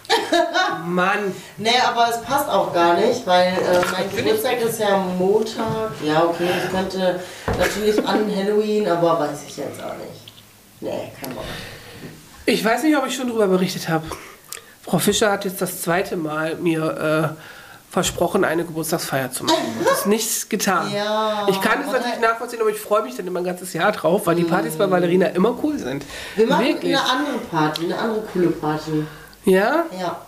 Mann. 0.85 1.35
Nee, 1.59 1.71
aber 1.85 2.09
es 2.11 2.21
passt 2.23 2.49
auch 2.49 2.73
gar 2.73 2.95
nicht, 2.95 3.27
weil 3.27 3.49
äh, 3.49 3.81
mein 3.93 4.15
Geburtstag 4.15 4.61
ist 4.61 4.79
ja 4.79 4.99
Montag. 5.19 5.91
Ja, 6.05 6.25
okay, 6.25 6.49
ich 6.65 6.71
könnte 6.71 7.21
natürlich 7.59 8.07
an 8.07 8.31
Halloween, 8.35 8.87
aber 8.89 9.21
weiß 9.21 9.41
ich 9.49 9.57
jetzt 9.57 9.83
auch 9.83 9.97
nicht. 9.97 10.23
Nee, 10.81 11.13
kein 11.21 11.35
Bock. 11.35 11.45
Ich 12.45 12.65
weiß 12.65 12.83
nicht, 12.85 12.97
ob 12.97 13.07
ich 13.07 13.17
schon 13.17 13.29
darüber 13.29 13.49
berichtet 13.49 13.89
habe. 13.89 14.07
Frau 14.83 14.99
Fischer 14.99 15.33
hat 15.33 15.45
jetzt 15.45 15.61
das 15.61 15.83
zweite 15.83 16.17
Mal 16.17 16.57
mir 16.57 17.35
äh, 17.37 17.56
versprochen, 17.97 18.45
eine 18.45 18.63
Geburtstagsfeier 18.67 19.31
zu 19.33 19.45
machen. 19.45 19.57
Das 19.83 20.05
nicht 20.05 20.51
getan. 20.51 20.93
Ja. 20.95 21.47
ich 21.49 21.59
kann 21.63 21.81
es 21.81 21.91
natürlich 21.91 22.21
nachvollziehen, 22.21 22.61
aber 22.61 22.69
ich 22.69 22.79
freue 22.79 23.03
mich 23.03 23.17
dann 23.17 23.27
immer 23.27 23.41
ein 23.41 23.45
ganzes 23.45 23.73
Jahr 23.73 23.91
drauf, 23.91 24.27
weil 24.27 24.35
die 24.37 24.45
Partys 24.45 24.77
bei 24.77 24.91
Valerina 24.91 25.29
immer 25.29 25.57
cool 25.63 25.79
sind. 25.79 26.05
Wir 26.35 26.47
machen 26.47 26.67
Wirklich. 26.67 26.95
eine 26.95 27.03
andere 27.11 27.39
Party, 27.51 27.85
eine 27.87 27.99
andere 27.99 28.21
coole 28.31 28.49
Party. 28.49 29.07
Ja, 29.47 29.85
Ja. 29.99 30.21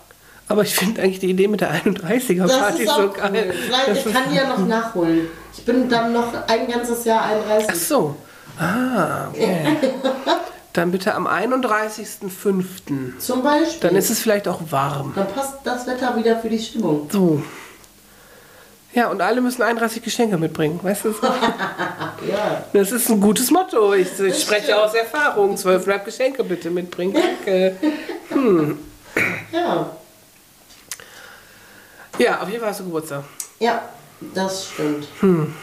aber 0.48 0.62
ich 0.62 0.74
finde 0.74 1.02
eigentlich 1.02 1.18
die 1.18 1.28
Idee 1.28 1.46
mit 1.46 1.60
der 1.60 1.70
31er 1.74 2.46
Das 2.46 2.58
Party 2.58 2.84
ist 2.84 2.88
auch 2.88 2.96
so 2.96 3.02
cool. 3.02 3.10
geil. 3.32 3.52
Vielleicht, 3.66 3.88
Das 3.88 3.98
ich 3.98 4.06
ist- 4.06 4.14
kann 4.14 4.22
die 4.30 4.36
ja 4.36 4.48
noch 4.48 4.66
nachholen. 4.66 5.28
Ich 5.54 5.64
bin 5.66 5.90
dann 5.90 6.14
noch 6.14 6.32
ein 6.46 6.68
ganzes 6.68 7.04
Jahr 7.04 7.20
Ach 7.26 7.30
31. 7.50 7.86
so. 7.86 8.16
Ah, 8.58 9.28
okay. 9.28 9.76
Dann 10.78 10.92
bitte 10.92 11.12
am 11.16 11.26
31.05. 11.26 13.18
Zum 13.18 13.42
Beispiel. 13.42 13.80
Dann 13.80 13.96
ist 13.96 14.10
es 14.10 14.20
vielleicht 14.20 14.46
auch 14.46 14.60
warm. 14.70 15.12
Dann 15.16 15.26
passt 15.26 15.54
das 15.64 15.88
Wetter 15.88 16.14
wieder 16.16 16.38
für 16.38 16.48
die 16.48 16.58
Stimmung. 16.60 17.08
So. 17.10 17.42
Ja, 18.92 19.08
und 19.08 19.20
alle 19.20 19.40
müssen 19.40 19.60
31 19.62 20.00
Geschenke 20.02 20.38
mitbringen. 20.38 20.78
Weißt 20.80 21.04
du? 21.04 21.14
Ja. 22.28 22.64
Das 22.72 22.92
ist 22.92 23.08
ein 23.08 23.20
gutes 23.20 23.50
Motto. 23.50 23.94
Ich, 23.94 24.18
ich 24.20 24.40
spreche 24.42 24.64
stimmt. 24.64 24.78
aus 24.78 24.94
Erfahrung. 24.94 25.56
Zwölfeinhalb 25.56 26.04
Geschenke 26.04 26.44
bitte 26.44 26.68
mitbringen. 26.70 27.14
Danke. 27.14 27.76
Ja. 29.52 29.90
Ja, 32.18 32.40
auf 32.40 32.48
jeden 32.48 32.60
Fall 32.60 32.70
hast 32.70 32.80
du 32.80 32.84
Geburtstag. 32.84 33.24
Ja, 33.60 33.82
das 34.34 34.66
stimmt. 34.66 35.06
Hm. 35.20 35.54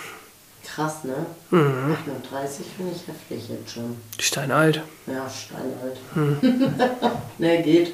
Krass, 0.75 1.05
ne? 1.05 1.15
38 1.51 2.65
finde 2.75 2.93
ich 2.93 3.07
heftig 3.07 3.49
jetzt 3.49 3.73
schon. 3.73 3.95
Steinalt. 4.19 4.81
Ja, 5.07 5.25
steinalt. 5.29 5.97
Hm. 6.13 6.73
ne, 7.37 7.63
geht. 7.63 7.93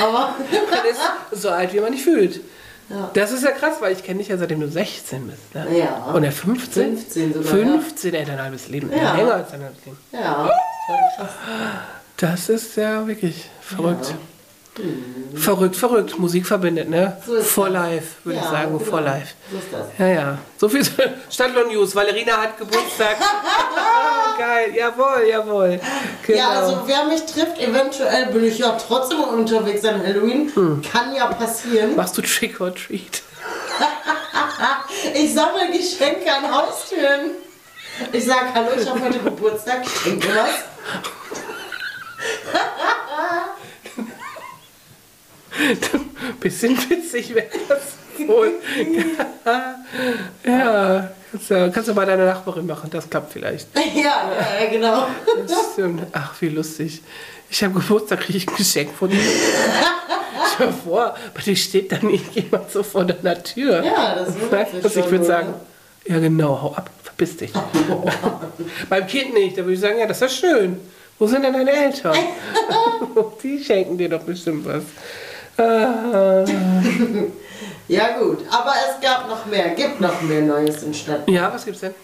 Aber 0.00 0.34
Man 0.70 0.86
ist 0.90 1.42
so 1.42 1.50
alt, 1.50 1.72
wie 1.72 1.80
man 1.80 1.92
dich 1.92 2.02
fühlt. 2.02 2.40
Ja. 2.88 3.10
Das 3.14 3.30
ist 3.30 3.44
ja 3.44 3.52
krass, 3.52 3.76
weil 3.80 3.92
ich 3.92 4.02
kenne 4.02 4.18
dich 4.18 4.28
ja 4.28 4.36
seitdem 4.36 4.60
du 4.60 4.68
16 4.68 5.28
bist. 5.28 5.54
Ne? 5.54 5.78
Ja. 5.78 6.06
Und 6.12 6.24
er 6.24 6.32
15? 6.32 6.96
15 6.98 7.34
sogar, 7.34 7.50
15, 7.50 8.14
ey, 8.14 8.24
dein 8.24 8.42
halbes 8.42 8.68
Leben. 8.68 8.90
Ja. 8.90 9.14
Länger 9.14 9.34
als 9.34 9.50
dein 9.52 9.62
halbes 9.62 9.84
Leben. 9.84 9.98
ja. 10.12 10.50
Das 12.16 12.48
ist 12.48 12.76
ja 12.76 13.06
wirklich 13.06 13.48
verrückt. 13.60 14.08
Ja. 14.08 14.16
Verrückt, 15.34 15.76
verrückt. 15.76 16.18
Musik 16.18 16.46
verbindet, 16.46 16.88
ne? 16.88 17.18
So 17.26 17.42
for 17.42 17.68
das. 17.68 17.74
life, 17.74 18.06
würde 18.24 18.38
ich 18.38 18.44
Ja, 18.44 18.50
sagen. 18.50 18.78
genau. 18.78 18.90
For 18.90 19.00
life. 19.02 19.34
So 19.50 19.58
ist 19.58 19.66
das. 19.70 19.86
Ja, 19.98 20.06
ja. 20.06 20.38
So 20.56 20.68
viel 20.68 20.82
Stadtlohn 21.30 21.68
News. 21.68 21.94
Valerina 21.94 22.38
hat 22.38 22.56
Geburtstag. 22.58 23.16
Geil, 24.38 24.74
jawohl, 24.74 25.26
jawohl. 25.28 25.80
Genau. 26.26 26.38
Ja, 26.38 26.48
also 26.50 26.82
wer 26.86 27.04
mich 27.04 27.22
trifft, 27.26 27.58
eventuell 27.60 28.26
bin 28.26 28.44
ich 28.44 28.58
ja 28.58 28.72
trotzdem 28.78 29.20
unterwegs 29.20 29.84
an 29.84 30.02
Halloween. 30.02 30.50
Hm. 30.54 30.80
Kann 30.90 31.14
ja 31.14 31.26
passieren. 31.26 31.94
Machst 31.94 32.16
du 32.16 32.22
Trick 32.22 32.60
or 32.60 32.74
Treat? 32.74 33.22
Ich 35.14 35.34
sammle 35.34 35.66
Geschenke 35.72 36.32
an 36.32 36.48
Haustüren. 36.54 37.32
Ich 38.12 38.24
sag, 38.24 38.54
hallo, 38.54 38.68
ich 38.80 38.88
habe 38.88 39.00
heute 39.00 39.18
Geburtstag, 39.18 39.82
schenk 39.88 40.24
mir 40.24 40.36
was. 40.36 40.48
Bisschen 46.40 46.76
witzig 46.88 47.34
wäre 47.34 47.46
das 47.68 48.26
wohl. 48.26 48.52
ja, 50.46 51.10
kannst 51.30 51.50
du, 51.50 51.70
kannst 51.70 51.88
du 51.88 51.94
bei 51.94 52.04
deiner 52.04 52.26
Nachbarin 52.26 52.66
machen. 52.66 52.90
Das 52.90 53.08
klappt 53.08 53.32
vielleicht. 53.32 53.68
Ja, 53.94 54.30
ja, 54.60 54.70
genau. 54.70 55.06
Das 55.46 55.72
stimmt. 55.72 56.06
Ach, 56.12 56.34
wie 56.40 56.48
lustig. 56.48 57.02
Ich 57.50 57.62
habe 57.62 57.74
Geburtstag, 57.74 58.20
kriege 58.20 58.38
ich 58.38 58.48
ein 58.48 58.56
Geschenk 58.56 58.90
von 58.92 59.10
dir. 59.10 59.18
Stell 60.54 60.68
dir 60.68 60.72
vor, 60.72 61.14
bei 61.34 61.42
dir 61.42 61.56
steht 61.56 61.92
dann 61.92 62.08
irgendjemand 62.08 62.70
so 62.70 62.82
vor 62.82 63.04
deiner 63.04 63.42
Tür. 63.42 63.84
Ja, 63.84 64.14
das 64.14 64.30
ist 64.30 64.40
wirklich 64.50 64.84
was 64.84 64.96
ich 64.96 65.10
würde 65.10 65.24
sagen, 65.24 65.54
ja 66.06 66.18
genau, 66.18 66.60
hau 66.60 66.74
ab, 66.74 66.90
verpiss 67.02 67.36
dich. 67.36 67.52
Beim 68.88 69.06
Kind 69.06 69.34
nicht, 69.34 69.56
da 69.56 69.62
würde 69.62 69.74
ich 69.74 69.80
sagen, 69.80 69.98
ja, 69.98 70.06
das 70.06 70.20
ist 70.20 70.42
ja 70.42 70.48
schön. 70.50 70.80
Wo 71.18 71.26
sind 71.26 71.42
denn 71.44 71.52
deine 71.52 71.70
Eltern? 71.70 72.16
Die 73.42 73.62
schenken 73.62 73.96
dir 73.98 74.08
doch 74.08 74.22
bestimmt 74.22 74.66
was. 74.66 74.82
Ah, 75.58 76.44
Ja 77.88 78.18
gut, 78.18 78.38
aber 78.50 78.72
es 78.88 79.00
gab 79.02 79.28
noch 79.28 79.44
mehr, 79.46 79.70
gibt 79.70 80.00
noch 80.00 80.22
mehr 80.22 80.40
Neues 80.42 80.82
in 80.82 80.94
Stadt. 80.94 81.28
ja, 81.28 81.52
was 81.52 81.64
gibt's 81.64 81.80
denn? 81.80 81.94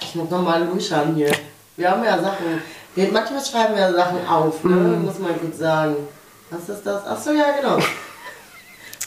Ich 0.00 0.14
muss 0.14 0.28
nochmal 0.28 0.66
durchschauen 0.66 1.14
hier. 1.14 1.32
Wir 1.76 1.90
haben 1.90 2.04
ja 2.04 2.18
Sachen, 2.18 2.60
wir, 2.94 3.08
manchmal 3.12 3.44
schreiben 3.44 3.76
wir 3.76 3.94
Sachen 3.94 4.26
auf, 4.28 4.62
ne? 4.64 4.74
muss 4.74 5.18
man 5.18 5.38
gut 5.38 5.56
sagen. 5.56 5.96
Was 6.50 6.68
ist 6.68 6.84
das? 6.86 7.06
Achso, 7.06 7.32
ja 7.32 7.52
genau. 7.60 7.78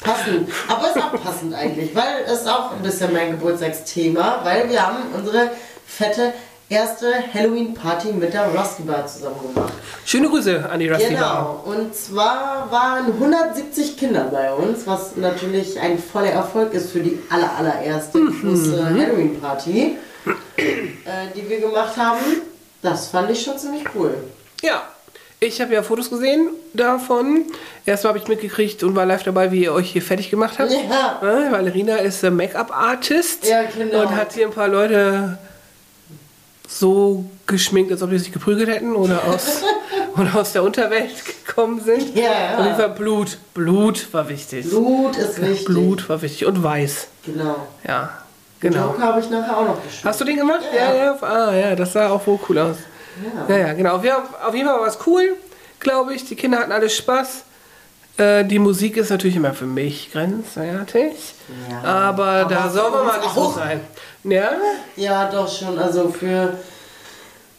Passend, 0.01 0.49
aber 0.67 0.89
ist 0.89 0.97
auch 0.97 1.23
passend 1.23 1.53
eigentlich, 1.53 1.93
weil 1.93 2.23
es 2.25 2.47
auch 2.47 2.71
ein 2.71 2.81
bisschen 2.81 3.11
mein 3.13 3.31
Geburtstagsthema, 3.31 4.39
weil 4.43 4.69
wir 4.69 4.81
haben 4.85 4.97
unsere 5.13 5.51
fette 5.85 6.33
erste 6.69 7.07
Halloween-Party 7.33 8.13
mit 8.13 8.33
der 8.33 8.47
Rusty 8.47 8.83
Bar 8.83 9.07
zusammen 9.07 9.35
gemacht. 9.53 9.73
Schöne 10.05 10.29
Grüße 10.29 10.69
an 10.69 10.79
die 10.79 10.87
Rusty 10.87 11.15
Bar. 11.15 11.63
Genau, 11.65 11.75
und 11.75 11.95
zwar 11.95 12.67
waren 12.71 13.07
170 13.07 13.97
Kinder 13.97 14.25
bei 14.31 14.53
uns, 14.53 14.85
was 14.85 15.15
natürlich 15.15 15.79
ein 15.79 15.97
voller 15.97 16.29
Erfolg 16.31 16.73
ist 16.73 16.91
für 16.91 16.99
die 16.99 17.19
aller, 17.29 17.51
allererste 17.57 18.19
große 18.19 18.85
Halloween-Party, 18.85 19.97
äh, 20.57 20.63
die 21.35 21.49
wir 21.49 21.59
gemacht 21.59 21.97
haben. 21.97 22.19
Das 22.81 23.07
fand 23.07 23.31
ich 23.31 23.43
schon 23.43 23.57
ziemlich 23.57 23.83
cool. 23.95 24.13
Ja, 24.61 24.83
ich 25.41 25.59
habe 25.61 25.73
ja 25.73 25.81
Fotos 25.83 26.09
gesehen 26.09 26.49
davon. 26.73 27.45
Erstmal 27.85 28.09
habe 28.13 28.19
ich 28.19 28.27
mitgekriegt 28.27 28.83
und 28.83 28.95
war 28.95 29.05
live 29.05 29.23
dabei, 29.23 29.51
wie 29.51 29.63
ihr 29.63 29.73
euch 29.73 29.91
hier 29.91 30.01
fertig 30.01 30.29
gemacht 30.29 30.59
habt. 30.59 30.69
Ja. 30.71 31.17
Valerina 31.21 31.95
ist 31.95 32.23
Make-up-Artist 32.23 33.47
Ja, 33.47 33.63
genau. 33.63 34.01
und 34.01 34.15
hat 34.15 34.33
hier 34.33 34.47
ein 34.47 34.53
paar 34.53 34.67
Leute 34.67 35.37
so 36.69 37.25
geschminkt, 37.47 37.91
als 37.91 38.03
ob 38.03 38.11
die 38.11 38.19
sich 38.19 38.31
geprügelt 38.31 38.69
hätten 38.69 38.95
oder 38.95 39.23
aus, 39.25 39.63
oder 40.15 40.35
aus 40.35 40.53
der 40.53 40.63
Unterwelt 40.63 41.11
gekommen 41.25 41.81
sind. 41.81 42.15
Ja, 42.15 42.23
ja. 42.23 42.57
Auf 42.59 42.65
jeden 42.65 42.77
Fall 42.77 42.89
Blut. 42.89 43.37
Blut 43.53 44.13
war 44.13 44.29
wichtig. 44.29 44.69
Blut 44.69 45.17
ist 45.17 45.41
wichtig. 45.41 45.65
Blut 45.65 46.07
war 46.07 46.21
wichtig. 46.21 46.47
Und 46.47 46.63
weiß. 46.63 47.07
Genau. 47.25 47.67
Ja, 47.87 48.09
genau. 48.59 48.91
Joker 48.91 49.01
habe 49.01 49.19
ich 49.19 49.29
nachher 49.29 49.57
auch 49.57 49.65
noch 49.65 49.83
gespielt. 49.83 50.05
Hast 50.05 50.21
du 50.21 50.25
den 50.25 50.37
gemacht? 50.37 50.61
Ja. 50.75 50.93
ja. 50.93 51.17
Ah, 51.21 51.55
ja, 51.55 51.75
das 51.75 51.93
sah 51.93 52.09
auch 52.09 52.25
wohl 52.27 52.39
cool 52.47 52.59
aus. 52.59 52.77
Ja. 53.47 53.55
Ja, 53.55 53.67
ja, 53.67 53.73
genau. 53.73 53.95
Auf 53.95 54.03
jeden 54.03 54.15
Fall, 54.15 54.47
auf 54.47 54.53
jeden 54.53 54.67
Fall 54.67 54.79
war 54.79 54.87
es 54.87 54.99
cool, 55.07 55.35
glaube 55.79 56.13
ich. 56.13 56.23
Die 56.25 56.35
Kinder 56.35 56.59
hatten 56.59 56.71
alle 56.71 56.89
Spaß. 56.89 57.43
Äh, 58.19 58.43
die 58.43 58.59
Musik 58.59 58.97
ist 58.97 59.09
natürlich 59.09 59.37
immer 59.37 59.53
für 59.53 59.65
mich 59.65 60.11
grenzwertig. 60.11 61.13
Ja. 61.69 61.83
Aber, 61.83 62.25
Aber 62.25 62.49
da 62.49 62.63
für 62.63 62.69
soll 62.69 62.91
man 62.91 63.01
uns 63.01 63.11
mal 63.11 63.19
nicht 63.19 63.35
so 63.35 63.51
sein. 63.51 63.81
Ja? 64.25 64.51
Ja, 64.97 65.31
doch 65.31 65.49
schon. 65.49 65.79
Also 65.79 66.09
für 66.09 66.57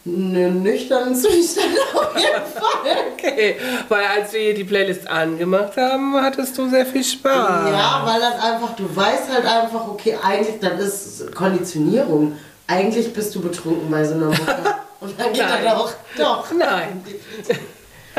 einen 0.05 0.63
nüchternen 0.63 1.15
Zustand 1.15 1.67
auf 1.95 2.15
jeden 2.15 2.47
Fall. 2.55 2.97
Okay. 3.15 3.57
Weil 3.89 4.05
als 4.05 4.33
wir 4.33 4.41
hier 4.41 4.55
die 4.55 4.65
Playlist 4.65 5.09
angemacht 5.09 5.77
haben, 5.77 6.15
hattest 6.21 6.57
du 6.59 6.69
sehr 6.69 6.85
viel 6.85 7.05
Spaß. 7.05 7.71
Ja, 7.71 8.03
weil 8.05 8.21
das 8.21 8.43
einfach, 8.43 8.77
du 8.77 8.85
weißt 8.95 9.33
halt 9.33 9.47
einfach, 9.47 9.89
okay, 9.89 10.17
eigentlich, 10.23 10.57
das 10.61 10.81
ist 10.81 11.35
Konditionierung. 11.35 12.37
Eigentlich 12.67 13.13
bist 13.13 13.35
du 13.35 13.41
betrunken 13.41 13.91
bei 13.91 14.05
so 14.05 14.15
einer 14.15 14.27
Mucke. 14.27 14.41
Und 15.01 15.19
dann 15.19 15.33
geht 15.33 15.43
das 15.43 15.75
auch. 15.75 15.91
Doch. 16.19 16.53
Nein. 16.53 17.03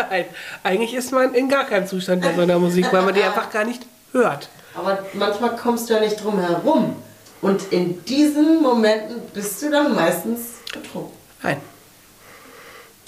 Nein. 0.09 0.25
Eigentlich 0.63 0.93
ist 0.93 1.11
man 1.11 1.33
in 1.33 1.49
gar 1.49 1.65
keinem 1.65 1.87
Zustand 1.87 2.21
bei 2.21 2.33
so 2.33 2.41
einer 2.41 2.59
Musik, 2.59 2.87
weil 2.91 3.01
man 3.03 3.13
die 3.13 3.23
einfach 3.23 3.49
gar 3.51 3.63
nicht 3.63 3.85
hört. 4.11 4.49
Aber 4.75 4.99
manchmal 5.13 5.55
kommst 5.55 5.89
du 5.89 5.93
ja 5.93 5.99
nicht 5.99 6.23
drum 6.23 6.39
herum. 6.39 6.95
Und 7.41 7.71
in 7.71 8.05
diesen 8.05 8.61
Momenten 8.61 9.21
bist 9.33 9.61
du 9.61 9.71
dann 9.71 9.95
meistens 9.95 10.59
betrunken. 10.71 11.17
Nein. 11.41 11.57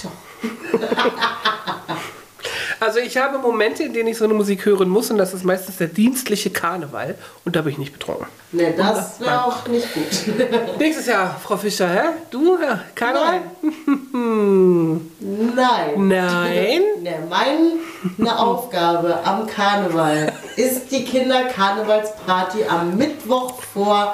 Doch. 0.02 0.12
Also 2.84 3.00
ich 3.00 3.16
habe 3.16 3.38
Momente, 3.38 3.84
in 3.84 3.94
denen 3.94 4.10
ich 4.10 4.18
so 4.18 4.26
eine 4.26 4.34
Musik 4.34 4.66
hören 4.66 4.90
muss 4.90 5.10
und 5.10 5.18
das 5.18 5.34
ist 5.34 5.46
meistens 5.46 5.78
der 5.78 5.88
dienstliche 5.88 6.50
Karneval 6.50 7.16
und 7.46 7.56
da 7.56 7.62
bin 7.62 7.72
ich 7.72 7.78
nicht 7.78 7.94
betrunken. 7.94 8.28
Ne, 8.52 8.74
das 8.76 9.22
wäre 9.22 9.46
auch 9.46 9.66
nicht 9.70 9.88
gut. 9.94 10.04
Nächstes 10.80 11.06
Jahr, 11.06 11.40
Frau 11.42 11.56
Fischer, 11.56 11.88
hä? 11.88 12.02
Du? 12.30 12.58
Ja, 12.62 12.82
Karneval? 12.94 13.40
Nein. 14.12 15.00
Nein. 16.10 16.82
Ne, 17.04 17.16
meine 17.30 18.40
Aufgabe 18.40 19.20
am 19.24 19.48
Karneval 19.48 20.34
ist 20.58 20.92
die 20.92 21.06
Kinderkarnevalsparty 21.06 22.66
am 22.66 22.98
Mittwoch 22.98 23.62
vor 23.62 24.14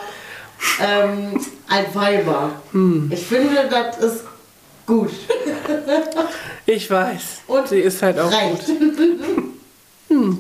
ähm, 0.80 1.40
Altweiber. 1.68 2.52
Hm. 2.72 3.12
Ich 3.12 3.26
finde, 3.26 3.68
das 3.70 3.98
ist 3.98 4.24
gut. 4.90 5.12
Ich 6.66 6.90
weiß. 6.90 7.42
Und 7.48 7.68
sie 7.68 7.80
ist 7.80 8.02
halt 8.02 8.20
auch 8.20 8.32
reicht. 8.32 8.66
gut. 10.10 10.38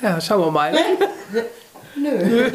Ja, 0.00 0.20
schauen 0.20 0.40
wir 0.40 0.50
mal. 0.50 0.72
Nö. 1.96 2.50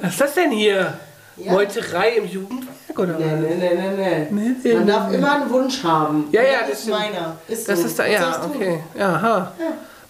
Was 0.00 0.12
ist 0.12 0.20
das 0.20 0.34
denn 0.34 0.50
hier? 0.50 0.94
Ja. 1.36 1.52
Meuterei 1.52 2.16
im 2.16 2.26
Jugendwerk 2.26 2.98
oder 2.98 3.18
Nee, 3.18 3.24
was? 3.24 3.40
nee, 3.40 3.70
nee, 3.74 4.26
nee, 4.30 4.54
nee. 4.62 4.74
Man 4.74 4.86
darf 4.86 5.12
immer 5.12 5.32
einen 5.36 5.50
Wunsch 5.50 5.82
haben. 5.84 6.28
Ja, 6.32 6.42
ja, 6.42 6.60
das 6.68 6.80
ist 6.80 6.88
meiner. 6.88 7.36
Ist 7.48 7.68
Das 7.68 7.80
so. 7.80 7.86
ist 7.86 7.98
da, 7.98 8.06
ja, 8.06 8.42
okay. 8.44 8.80
Aha. 8.98 9.52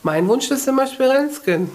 Mein 0.02 0.26
Wunsch 0.28 0.50
ist 0.50 0.66
immer 0.66 0.87
Spirensken. 0.87 1.71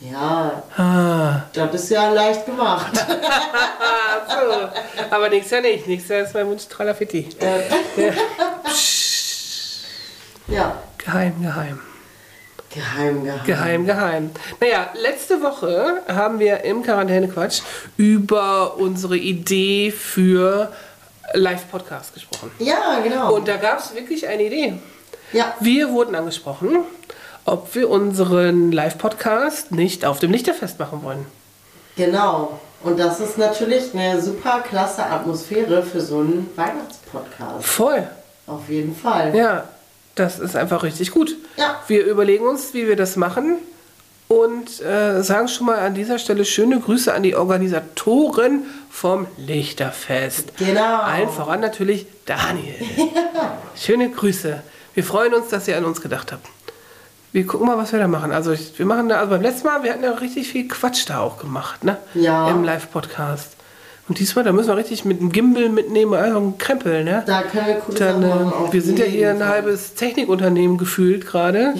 Ja, 0.00 0.62
Ah. 0.76 1.42
das 1.54 1.74
ist 1.74 1.90
ja 1.90 2.10
leicht 2.12 2.44
gemacht. 2.44 2.92
Ach 2.98 4.28
so. 4.28 4.68
Aber 5.14 5.28
nächstes 5.30 5.52
Jahr 5.52 5.62
nicht. 5.62 5.86
Jahr 6.10 6.20
ist 6.20 6.34
mein 6.34 6.46
Wunsch 6.46 6.66
Tralafitti. 6.68 7.28
ja, 10.48 10.76
Geheim, 10.98 11.40
geheim. 11.42 11.80
geheim, 12.72 13.24
geheim. 13.24 13.44
Geheim, 13.46 13.86
geheim. 13.86 14.30
Naja, 14.60 14.90
letzte 14.94 15.40
Woche 15.42 16.02
haben 16.08 16.38
wir 16.40 16.62
im 16.64 16.82
Quarantäne-Quatsch 16.82 17.60
über 17.96 18.76
unsere 18.76 19.16
Idee 19.16 19.90
für 19.92 20.72
Live-Podcast 21.32 22.12
gesprochen. 22.14 22.50
Ja, 22.58 23.00
genau. 23.02 23.34
Und 23.34 23.48
da 23.48 23.56
gab 23.56 23.78
es 23.80 23.94
wirklich 23.94 24.26
eine 24.28 24.42
Idee. 24.44 24.78
ja, 25.32 25.54
Wir 25.60 25.90
wurden 25.90 26.14
angesprochen, 26.14 26.80
ob 27.46 27.74
wir 27.74 27.88
unseren 27.88 28.72
Live-Podcast 28.72 29.72
nicht 29.72 30.04
auf 30.04 30.18
dem 30.18 30.32
Lichterfest 30.32 30.78
machen 30.78 31.02
wollen. 31.02 31.24
genau. 31.96 32.60
Und 32.82 33.00
das 33.00 33.20
ist 33.20 33.38
natürlich 33.38 33.94
eine 33.94 34.20
super 34.20 34.60
klasse 34.60 35.04
Atmosphäre 35.06 35.82
für 35.82 36.00
so 36.00 36.18
einen 36.20 36.48
Weihnachtspodcast. 36.54 37.64
Voll. 37.66 38.06
Auf 38.46 38.68
jeden 38.68 38.94
Fall. 38.94 39.34
Ja, 39.34 39.64
das 40.14 40.38
ist 40.38 40.54
einfach 40.54 40.82
richtig 40.82 41.10
gut. 41.10 41.34
Ja. 41.56 41.80
Wir 41.88 42.04
überlegen 42.04 42.46
uns, 42.46 42.74
wie 42.74 42.86
wir 42.86 42.94
das 42.94 43.16
machen 43.16 43.56
und 44.28 44.80
äh, 44.82 45.22
sagen 45.22 45.48
schon 45.48 45.66
mal 45.66 45.78
an 45.78 45.94
dieser 45.94 46.18
Stelle 46.18 46.44
schöne 46.44 46.78
Grüße 46.78 47.12
an 47.12 47.22
die 47.22 47.34
Organisatoren 47.34 48.64
vom 48.90 49.26
Lichterfest. 49.38 50.56
Genau. 50.58 51.00
Allen 51.00 51.30
voran 51.30 51.60
natürlich 51.60 52.06
Daniel. 52.26 52.74
Schöne 53.74 54.10
Grüße. 54.10 54.62
Wir 54.94 55.04
freuen 55.04 55.34
uns, 55.34 55.48
dass 55.48 55.66
ihr 55.66 55.76
an 55.76 55.84
uns 55.86 56.00
gedacht 56.00 56.30
habt. 56.30 56.46
Wir 57.32 57.46
gucken 57.46 57.66
mal, 57.66 57.76
was 57.76 57.92
wir 57.92 57.98
da 57.98 58.08
machen. 58.08 58.32
Also 58.32 58.52
ich, 58.52 58.78
wir 58.78 58.86
machen 58.86 59.08
da, 59.08 59.18
also 59.18 59.30
beim 59.30 59.42
letzten 59.42 59.66
Mal, 59.66 59.82
wir 59.82 59.92
hatten 59.92 60.04
ja 60.04 60.12
richtig 60.12 60.48
viel 60.48 60.68
Quatsch 60.68 61.04
da 61.08 61.20
auch 61.20 61.38
gemacht, 61.38 61.84
ne? 61.84 61.98
Ja. 62.14 62.48
Im 62.50 62.64
Live-Podcast. 62.64 63.52
Und 64.08 64.20
diesmal, 64.20 64.44
da 64.44 64.52
müssen 64.52 64.68
wir 64.68 64.76
richtig 64.76 65.04
mit 65.04 65.20
einem 65.20 65.32
Gimbal 65.32 65.68
mitnehmen, 65.68 66.14
also 66.14 66.38
einen 66.38 66.58
Krempel, 66.58 67.02
ne? 67.04 67.24
Da 67.26 67.42
können 67.42 67.66
wir 67.66 67.74
coole 67.76 67.98
Dann, 67.98 68.22
äh, 68.22 68.72
wir 68.72 68.80
sind 68.82 68.98
ja 69.00 69.04
hier 69.04 69.30
ein 69.30 69.46
halbes 69.46 69.94
Technikunternehmen 69.94 70.78
gefühlt 70.78 71.26
gerade. 71.26 71.74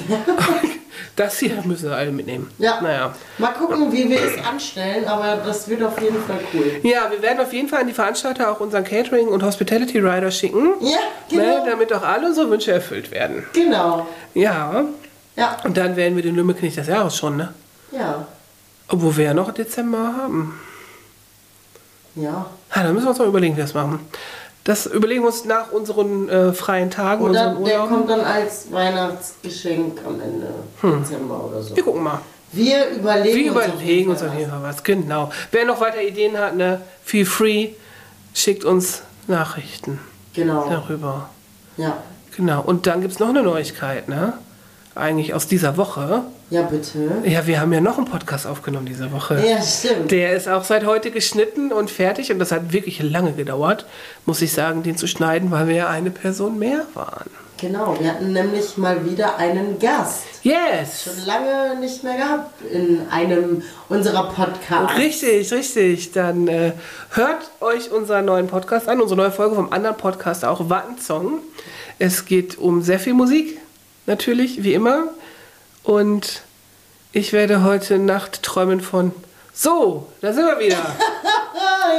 das 1.16 1.38
hier 1.38 1.62
müssen 1.64 1.88
wir 1.88 1.96
alle 1.96 2.11
mitnehmen. 2.11 2.50
Ja. 2.59 2.80
Naja. 2.82 3.14
Mal 3.38 3.52
gucken, 3.52 3.92
wie 3.92 4.11
wir 4.11 4.18
es 4.20 4.44
anstellen, 4.44 5.06
aber 5.06 5.38
das 5.46 5.68
wird 5.68 5.82
auf 5.85 5.98
jeden 6.02 6.20
Fall 6.24 6.40
cool. 6.52 6.72
Ja, 6.82 7.11
wir 7.12 7.22
werden 7.22 7.40
auf 7.40 7.52
jeden 7.52 7.68
Fall 7.68 7.82
an 7.82 7.87
die 7.87 7.92
Veranstalter 7.94 8.50
auch 8.50 8.59
unseren 8.61 8.82
Catering- 8.85 9.28
und 9.28 9.42
Hospitality 9.44 10.00
Rider 10.00 10.32
schicken. 10.32 10.72
Ja, 10.80 10.98
Ne, 11.30 11.38
genau. 11.44 11.64
damit 11.64 11.92
auch 11.92 12.02
alle 12.02 12.26
unsere 12.26 12.50
Wünsche 12.50 12.72
erfüllt 12.72 13.11
werden. 13.12 13.44
Genau. 13.52 14.06
Ja. 14.35 14.85
Ja, 15.37 15.57
Und 15.64 15.77
dann 15.77 15.96
werden 15.96 16.16
wir 16.16 16.22
den 16.22 16.35
Lümmelknecht 16.35 16.77
des 16.79 16.87
Jahres 16.87 17.16
schon, 17.16 17.37
ne? 17.37 17.53
ja, 17.92 18.27
Obwohl 18.88 19.16
wir 19.16 19.25
ja 19.27 19.35
noch 19.35 19.53
Dezember 19.53 20.14
haben. 20.16 20.59
ja. 22.14 22.46
Ja, 22.75 22.83
dann 22.83 22.92
müssen 22.94 23.07
wir 23.07 23.11
uns 23.11 23.18
mal 23.18 23.29
überlegen, 23.29 23.55
wie 23.55 23.59
wir 23.59 23.64
das 23.64 23.75
machen. 23.75 24.01
Das 24.64 24.87
überlegen 24.87 25.22
wir 25.22 25.29
uns 25.29 25.44
nach 25.44 25.70
unseren 25.72 26.29
äh, 26.29 26.53
freien 26.53 26.90
Tagen, 26.90 27.22
Oder 27.25 27.55
der 27.55 27.79
kommt 27.87 28.11
dann 28.11 28.20
als 28.20 28.70
Weihnachtsgeschenk 28.72 30.01
am 30.05 30.20
Ende 30.20 30.49
Dezember 30.83 31.44
oder 31.44 31.62
so. 31.62 31.77
Wir 31.77 31.85
gucken 31.85 32.03
mal. 32.03 32.20
Wir 32.53 32.88
überlegen 32.90 33.44
Wir 33.44 33.53
uns 33.53 33.61
auf 33.66 33.75
überlegen 33.75 34.11
uns 34.11 34.22
auf 34.22 34.35
jeden 34.35 34.51
Fall 34.51 34.62
was. 34.62 34.83
Genau. 34.83 35.31
Wer 35.53 35.64
noch 35.66 35.81
weiter 35.81 36.03
Ideen 36.03 36.37
hat, 36.38 36.57
ne, 36.57 36.81
feel 37.05 37.25
free, 37.27 37.68
schickt 38.35 38.64
uns 38.64 39.03
Nachrichten. 39.29 40.01
Genau. 40.35 40.68
darüber. 40.68 41.29
Ja. 41.77 41.99
Genau. 42.37 42.61
Und 42.62 42.87
dann 42.87 43.01
gibt 43.03 43.12
es 43.14 43.18
noch 43.20 43.29
eine 43.29 43.42
Neuigkeit, 43.42 44.09
ne? 44.09 44.35
Eigentlich 44.96 45.35
aus 45.35 45.46
dieser 45.46 45.76
Woche. 45.76 46.22
Ja, 46.48 46.62
bitte. 46.62 47.11
Ja, 47.24 47.46
wir 47.46 47.61
haben 47.61 47.72
ja 47.72 47.82
noch 47.82 47.98
einen 47.98 48.06
Podcast 48.06 48.46
aufgenommen 48.46 48.87
diese 48.87 49.12
Woche. 49.12 49.44
Ja, 49.46 49.61
stimmt. 49.61 50.11
Der 50.11 50.35
ist 50.35 50.48
auch 50.48 50.64
seit 50.64 50.87
heute 50.87 51.11
geschnitten 51.11 51.70
und 51.70 51.90
fertig 51.90 52.32
und 52.32 52.38
das 52.38 52.50
hat 52.50 52.72
wirklich 52.72 53.02
lange 53.02 53.32
gedauert, 53.32 53.85
muss 54.24 54.40
ich 54.40 54.52
sagen, 54.52 54.82
den 54.82 54.96
zu 54.96 55.06
schneiden, 55.06 55.50
weil 55.50 55.68
wir 55.68 55.74
ja 55.74 55.88
eine 55.88 56.11
Person 56.11 56.59
mehr 56.59 56.87
waren. 56.94 57.28
Genau, 57.59 57.96
wir 57.98 58.12
hatten 58.12 58.32
nämlich 58.32 58.76
mal 58.76 59.04
wieder 59.04 59.37
einen 59.37 59.78
Gast. 59.78 60.24
Yes! 60.42 61.04
Schon 61.04 61.26
lange 61.26 61.78
nicht 61.80 62.02
mehr 62.02 62.16
gehabt 62.16 62.62
in 62.70 63.06
einem 63.11 63.62
unserer 63.88 64.30
Podcasts. 64.30 64.96
Richtig, 64.96 65.52
richtig. 65.52 66.12
Dann 66.12 66.48
äh, 66.48 66.72
hört 67.11 67.50
euch 67.61 67.90
unseren 67.90 68.26
neuen 68.26 68.46
Podcast 68.46 68.88
an, 68.88 69.00
unsere 69.00 69.18
neue 69.20 69.30
Folge 69.30 69.56
vom 69.56 69.72
anderen 69.72 69.96
Podcast 69.96 70.44
auch, 70.44 70.70
Wattensong. 70.70 71.38
Es 71.98 72.26
geht 72.26 72.59
um 72.59 72.82
sehr 72.82 72.98
viel 72.98 73.14
Musik, 73.14 73.59
natürlich, 74.06 74.62
wie 74.64 74.74
immer. 74.74 75.04
Und 75.82 76.42
ich 77.12 77.32
werde 77.32 77.62
heute 77.64 77.98
Nacht 77.98 78.42
träumen 78.42 78.80
von. 78.80 79.12
So, 79.52 80.08
da 80.20 80.32
sind 80.32 80.46
wir 80.46 80.58
wieder. 80.58 80.76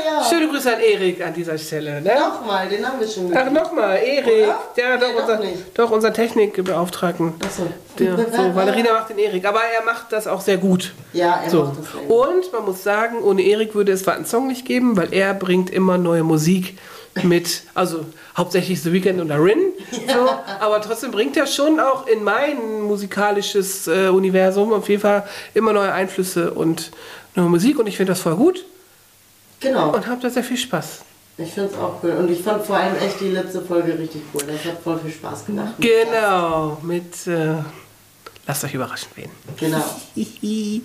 Ja. 0.06 0.22
Schöne 0.30 0.50
Grüße 0.50 0.76
an 0.76 0.82
Erik 0.82 1.26
an 1.26 1.34
dieser 1.34 1.58
Stelle. 1.58 2.02
Ne? 2.02 2.12
Nochmal, 2.20 2.68
den 2.68 2.86
haben 2.86 3.00
wir 3.00 3.08
schon 3.08 3.32
Ach, 3.34 3.46
gekriegt. 3.46 3.54
nochmal, 3.54 3.98
Erik. 3.98 4.44
Oder? 4.44 4.60
Ja, 4.76 4.98
doch, 4.98 5.08
Nee, 5.08 5.22
unser, 5.22 5.40
doch, 5.74 5.92
unser 5.92 6.14
Technikbeauftragten. 6.14 7.34
Achso. 7.44 7.68
So, 7.98 8.54
Valerina 8.56 8.92
macht 8.94 9.10
den 9.10 9.18
Erik, 9.18 9.46
aber 9.46 9.62
er 9.62 9.86
macht 9.86 10.12
das 10.12 10.28
auch 10.28 10.42
sehr 10.42 10.58
gut. 10.58 10.94
Ja, 11.14 11.40
er 11.44 11.50
So. 11.50 11.64
macht 11.64 11.80
das 11.80 11.92
sehr 11.94 12.02
gut. 12.02 12.28
Und 12.28 12.54
man 12.54 12.66
muss 12.66 12.84
sagen, 12.84 13.24
ohne 13.24 13.42
Erik 13.42 13.76
würde 13.76 13.94
es 13.94 14.06
Watten 14.06 14.26
Song 14.26 14.48
nicht 14.48 14.66
geben, 14.66 14.98
weil 14.98 15.14
er 15.14 15.34
bringt 15.34 15.70
immer 15.70 15.98
neue 15.98 16.24
Musik 16.24 16.78
mit, 17.24 17.64
also 17.74 18.06
hauptsächlich 18.36 18.82
The 18.82 18.92
Weeknd 18.94 19.20
und 19.22 19.32
Rin, 19.32 19.60
so, 19.92 20.30
aber 20.60 20.82
trotzdem 20.82 21.12
bringt 21.12 21.38
er 21.38 21.48
schon 21.48 21.80
auch 21.80 22.08
in 22.08 22.24
mein 22.24 22.82
musikalisches 22.82 23.88
äh, 23.88 24.08
Universum 24.10 24.74
auf 24.74 24.88
jeden 24.90 25.02
Fall 25.02 25.28
immer 25.54 25.74
neue 25.74 25.92
Einflüsse 25.92 26.52
und 26.54 26.92
neue 27.36 27.50
Musik 27.50 27.80
und 27.80 27.88
ich 27.88 27.98
finde 27.98 28.12
das 28.14 28.22
voll 28.22 28.36
gut 28.36 28.66
Genau. 29.60 29.94
und 29.94 30.06
habe 30.08 30.22
da 30.22 30.30
sehr 30.30 30.44
viel 30.44 30.58
Spaß. 30.58 31.02
Ich 31.40 31.52
finde 31.54 31.70
es 31.72 31.78
auch 31.78 32.02
cool. 32.04 32.12
Und 32.12 32.32
ich 32.32 32.42
fand 32.42 32.66
vor 32.66 32.78
allem 32.78 32.96
echt 32.96 33.20
die 33.20 33.30
letzte 33.30 33.62
Folge 33.62 33.98
richtig 33.98 34.22
cool. 34.34 34.42
Das 34.48 34.66
hat 34.66 34.82
voll 34.84 35.00
viel 35.00 35.12
Spaß 35.12 35.46
gemacht. 35.46 35.74
Genau, 35.80 36.78
mit. 36.82 37.28
Äh, 37.28 37.56
lasst 38.48 38.64
euch 38.64 38.74
überraschen, 38.74 39.10
wen. 39.16 39.30
Genau. 39.60 39.84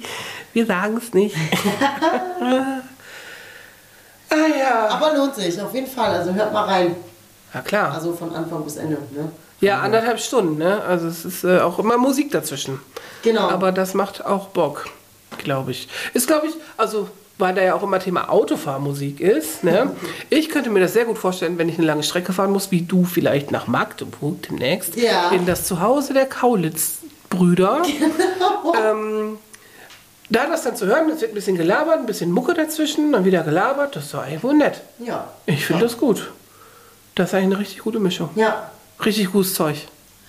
Wir 0.52 0.66
sagen 0.66 0.98
es 0.98 1.14
nicht. 1.14 1.34
ah 4.32 4.58
ja. 4.58 4.88
Aber 4.88 5.16
lohnt 5.16 5.34
sich, 5.34 5.60
auf 5.60 5.74
jeden 5.74 5.86
Fall. 5.86 6.14
Also 6.14 6.32
hört 6.34 6.52
mal 6.52 6.64
rein. 6.64 6.96
Ja, 7.54 7.60
klar. 7.60 7.94
Also 7.94 8.12
von 8.12 8.34
Anfang 8.34 8.64
bis 8.64 8.76
Ende. 8.76 8.96
Ne? 9.14 9.30
Ja, 9.60 9.80
anderthalb 9.80 10.18
Stunden, 10.18 10.58
ne? 10.58 10.82
Also 10.82 11.06
es 11.06 11.24
ist 11.24 11.44
äh, 11.44 11.60
auch 11.60 11.78
immer 11.78 11.96
Musik 11.98 12.30
dazwischen. 12.32 12.80
Genau. 13.22 13.48
Aber 13.48 13.70
das 13.72 13.94
macht 13.94 14.24
auch 14.24 14.48
Bock, 14.48 14.86
glaube 15.38 15.70
ich. 15.70 15.88
Ist, 16.14 16.26
glaube 16.26 16.46
ich, 16.48 16.54
also 16.76 17.08
weil 17.38 17.54
da 17.54 17.62
ja 17.62 17.74
auch 17.74 17.82
immer 17.82 17.98
Thema 17.98 18.28
Autofahrmusik 18.30 19.20
ist. 19.20 19.64
Ne? 19.64 19.90
Ich 20.30 20.48
könnte 20.48 20.70
mir 20.70 20.80
das 20.80 20.92
sehr 20.92 21.04
gut 21.04 21.18
vorstellen, 21.18 21.58
wenn 21.58 21.68
ich 21.68 21.76
eine 21.78 21.86
lange 21.86 22.02
Strecke 22.02 22.32
fahren 22.32 22.52
muss, 22.52 22.70
wie 22.70 22.82
du 22.82 23.04
vielleicht 23.04 23.50
nach 23.50 23.66
Magdeburg 23.66 24.42
demnächst, 24.48 24.96
Ja. 24.96 25.30
in 25.30 25.46
das 25.46 25.64
Zuhause 25.66 26.14
der 26.14 26.26
Kaulitz-Brüder. 26.26 27.82
Ähm, 28.80 29.36
da 30.32 30.46
das 30.46 30.62
dann 30.62 30.76
zu 30.76 30.86
hören, 30.86 31.08
es 31.10 31.20
wird 31.20 31.32
ein 31.32 31.34
bisschen 31.34 31.56
gelabert, 31.56 31.98
ein 31.98 32.06
bisschen 32.06 32.30
Mucke 32.30 32.54
dazwischen, 32.54 33.12
dann 33.12 33.24
wieder 33.24 33.42
gelabert, 33.42 33.94
das 33.96 34.04
ist 34.06 34.14
doch 34.14 34.22
eigentlich 34.24 34.42
wohl 34.42 34.54
nett. 34.54 34.80
Ja. 34.98 35.28
Ich 35.46 35.66
finde 35.66 35.84
das 35.84 35.96
gut. 35.98 36.30
Das 37.14 37.28
ist 37.28 37.34
eigentlich 37.34 37.46
eine 37.52 37.58
richtig 37.58 37.78
gute 37.80 37.98
Mischung. 38.00 38.30
Ja. 38.36 38.70
Richtig 39.04 39.30
gutes 39.32 39.54
Zeug. 39.54 39.76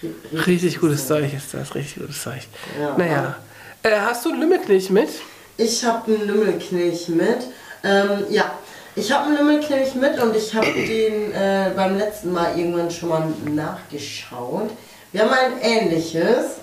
Ri- 0.04 0.46
Richtig 0.48 0.80
gutes 0.82 1.08
Zeug 1.08 1.34
ist 1.34 1.54
das, 1.54 1.74
richtig 1.76 2.02
gutes 2.02 2.22
Zeug. 2.22 2.42
Ja. 2.80 2.96
Naja. 2.98 3.36
Äh, 3.84 4.00
hast 4.02 4.26
du 4.26 4.30
einen 4.32 4.42
Lümmelknilch 4.42 4.90
mit? 4.90 5.10
Ich 5.58 5.84
habe 5.86 6.12
einen 6.14 6.28
Lümmelknilch 6.28 7.08
mit. 7.10 7.40
Ähm, 7.84 8.26
ja, 8.30 8.52
ich 8.96 9.12
habe 9.12 9.28
einen 9.28 9.38
Lümmelknilch 9.38 9.96
mit 9.96 10.20
und 10.22 10.36
ich 10.36 10.54
habe 10.54 10.66
den 10.74 11.32
äh, 11.34 11.72
beim 11.76 11.98
letzten 11.98 12.32
Mal 12.34 12.58
irgendwann 12.58 12.90
schon 12.92 13.10
mal 13.10 13.28
nachgeschaut. 13.46 14.70
Wir 15.12 15.22
haben 15.22 15.32
ein 15.34 15.62
ähnliches 15.62 16.58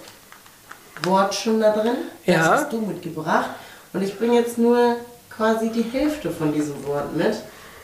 Wort 1.05 1.35
schon 1.35 1.61
da 1.61 1.71
drin. 1.73 1.97
Ja. 2.27 2.39
Das 2.39 2.49
hast 2.49 2.73
du 2.73 2.81
mitgebracht. 2.81 3.51
Und 3.93 4.03
ich 4.03 4.17
bringe 4.19 4.35
jetzt 4.39 4.59
nur 4.59 4.97
quasi 5.29 5.71
die 5.71 5.83
Hälfte 5.83 6.31
von 6.31 6.53
diesem 6.53 6.85
Wort 6.87 7.17
mit, 7.17 7.35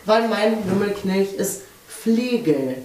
weil 0.05 0.29
mein 0.29 0.67
Lümmelknilch 0.69 1.35
ist 1.35 1.63
Flegel. 1.89 2.77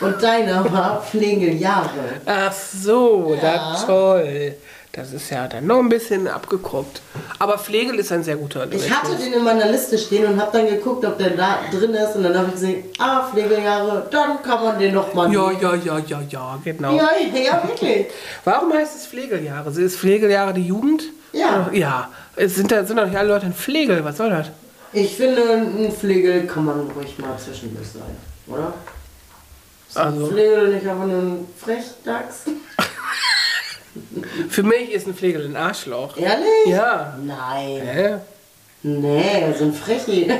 Und 0.00 0.22
deiner 0.22 0.70
war 0.72 1.02
Flegeljahre. 1.10 2.20
Ach 2.26 2.52
so, 2.52 3.36
Ja. 3.40 3.70
das 3.70 3.86
toll. 3.86 4.54
Das 4.94 5.10
ist 5.14 5.30
ja 5.30 5.48
dann 5.48 5.66
noch 5.66 5.78
ein 5.78 5.88
bisschen 5.88 6.28
abgekrockt. 6.28 7.00
Aber 7.38 7.56
Flegel 7.56 7.98
ist 7.98 8.12
ein 8.12 8.22
sehr 8.22 8.36
guter 8.36 8.64
Ich 8.64 8.72
Lümmelknilch. 8.72 8.94
hatte 9.02 9.16
den 9.16 9.32
in 9.32 9.42
meiner 9.42 9.70
Liste 9.70 9.96
stehen 9.96 10.26
und 10.26 10.38
habe 10.38 10.58
dann 10.58 10.66
geguckt, 10.68 11.02
ob 11.06 11.16
der 11.16 11.30
da 11.30 11.60
drin 11.70 11.94
ist 11.94 12.14
und 12.14 12.24
dann 12.24 12.36
habe 12.36 12.48
ich 12.48 12.52
gesehen, 12.54 12.84
ah, 12.98 13.26
Pflegejahre, 13.32 14.06
dann 14.10 14.42
kann 14.42 14.62
man 14.62 14.78
den 14.78 14.92
noch 14.92 15.14
mal 15.14 15.32
Ja, 15.32 15.50
ja, 15.50 15.74
ja, 15.76 15.98
ja, 15.98 16.20
ja, 16.28 16.58
genau. 16.62 16.94
Ja, 16.94 17.08
ja, 17.34 17.62
wirklich. 17.66 18.06
Warum 18.44 18.70
heißt 18.74 18.94
es 18.96 19.06
Pflegeljahre? 19.06 19.70
Ist 19.70 19.96
Pflegeljahre 19.96 20.52
die 20.52 20.66
Jugend? 20.66 21.04
Ja. 21.32 21.70
Ja. 21.72 22.10
Es 22.36 22.56
sind, 22.56 22.70
da, 22.70 22.84
sind 22.84 22.98
doch 22.98 23.06
nicht 23.06 23.16
alle 23.16 23.28
Leute 23.28 23.46
ein 23.46 23.54
Pflegel. 23.54 24.04
Was 24.04 24.18
soll 24.18 24.28
das? 24.28 24.48
Ich 24.92 25.16
finde, 25.16 25.42
ein 25.54 25.90
Pflegel 25.90 26.46
kann 26.46 26.66
man 26.66 26.90
ruhig 26.90 27.16
mal 27.18 27.38
zwischendurch 27.38 27.88
sein, 27.88 28.14
oder? 28.46 28.74
Ist 29.88 29.96
ein 29.96 30.12
Also- 30.12 30.26
Pflegel 30.26 30.68
nicht 30.74 30.86
einfach 30.86 31.06
nur 31.06 31.16
ein 31.18 31.48
Frechdachs? 31.56 32.42
Für 34.48 34.62
mich 34.62 34.92
ist 34.92 35.06
ein 35.06 35.14
Pflegel 35.14 35.44
ein 35.44 35.56
Arschloch. 35.56 36.16
Ehrlich? 36.16 36.66
Ja. 36.66 37.18
Nein. 37.22 37.80
Hä? 37.82 38.16
Nee, 38.82 39.54
so 39.58 39.64
ein 39.64 39.72
Frechi. 39.72 40.30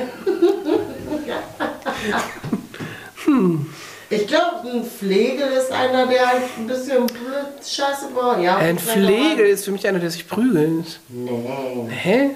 Ich 4.09 4.27
glaube, 4.27 4.69
ein 4.71 4.83
Pflegel 4.83 5.47
ist 5.53 5.71
einer, 5.71 6.05
der 6.05 6.27
halt 6.27 6.43
ein 6.57 6.67
bisschen 6.67 7.05
blöd 7.07 7.65
Scheiße 7.65 8.09
baut. 8.13 8.41
Ja, 8.41 8.57
Ein 8.57 8.77
Pflegel 8.77 9.47
ist 9.47 9.65
für 9.65 9.71
mich 9.71 9.87
einer, 9.87 9.99
der 9.99 10.11
sich 10.11 10.27
prügelt. 10.27 10.99
Nee. 11.09 11.87
Hä? 11.89 12.29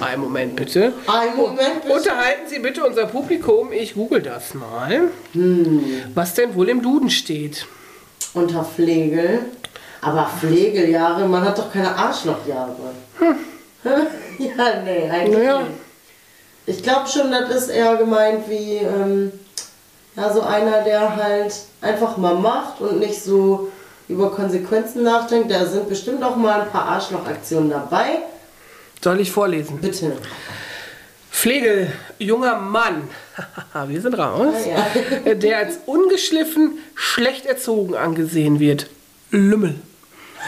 Einen 0.00 0.20
Moment 0.22 0.56
bitte. 0.56 0.92
Ein 1.06 1.36
Moment, 1.36 1.82
bitte. 1.82 1.94
Unterhalten 1.94 2.48
Sie 2.48 2.58
bitte 2.58 2.84
unser 2.84 3.06
Publikum. 3.06 3.72
Ich 3.72 3.94
google 3.94 4.20
das 4.20 4.52
mal. 4.52 5.08
Hm. 5.32 6.02
Was 6.14 6.34
denn 6.34 6.54
wohl 6.54 6.68
im 6.68 6.82
Duden 6.82 7.08
steht. 7.08 7.66
Unter 8.34 8.64
Pflegel. 8.64 9.46
Aber 10.06 10.30
Pflegeljahre, 10.38 11.26
man 11.26 11.44
hat 11.44 11.58
doch 11.58 11.72
keine 11.72 11.92
Arschlochjahre. 11.92 12.76
ja, 14.38 14.80
nee, 14.84 15.10
eigentlich 15.10 15.36
Naja. 15.38 15.58
nicht. 15.62 15.70
Ich 16.66 16.82
glaube 16.82 17.08
schon, 17.08 17.32
das 17.32 17.50
ist 17.50 17.68
eher 17.70 17.96
gemeint 17.96 18.48
wie 18.48 18.76
ähm, 18.76 19.32
ja, 20.14 20.32
so 20.32 20.42
einer, 20.42 20.82
der 20.82 21.16
halt 21.16 21.54
einfach 21.80 22.16
mal 22.18 22.36
macht 22.36 22.80
und 22.80 23.00
nicht 23.00 23.20
so 23.20 23.68
über 24.08 24.30
Konsequenzen 24.30 25.02
nachdenkt. 25.02 25.50
Da 25.50 25.66
sind 25.66 25.88
bestimmt 25.88 26.22
auch 26.22 26.36
mal 26.36 26.60
ein 26.62 26.70
paar 26.70 26.84
Arschlochaktionen 26.86 27.70
dabei. 27.70 28.18
Soll 29.02 29.20
ich 29.20 29.32
vorlesen? 29.32 29.80
Bitte. 29.80 30.12
Pflegel, 31.32 31.92
junger 32.18 32.56
Mann. 32.60 33.08
Wir 33.88 34.00
sind 34.00 34.16
raus. 34.16 34.54
Ah, 34.54 35.28
ja. 35.28 35.34
Der 35.34 35.58
als 35.58 35.78
ungeschliffen, 35.86 36.78
schlecht 36.94 37.44
erzogen 37.44 37.96
angesehen 37.96 38.60
wird. 38.60 38.86
Lümmel. 39.32 39.74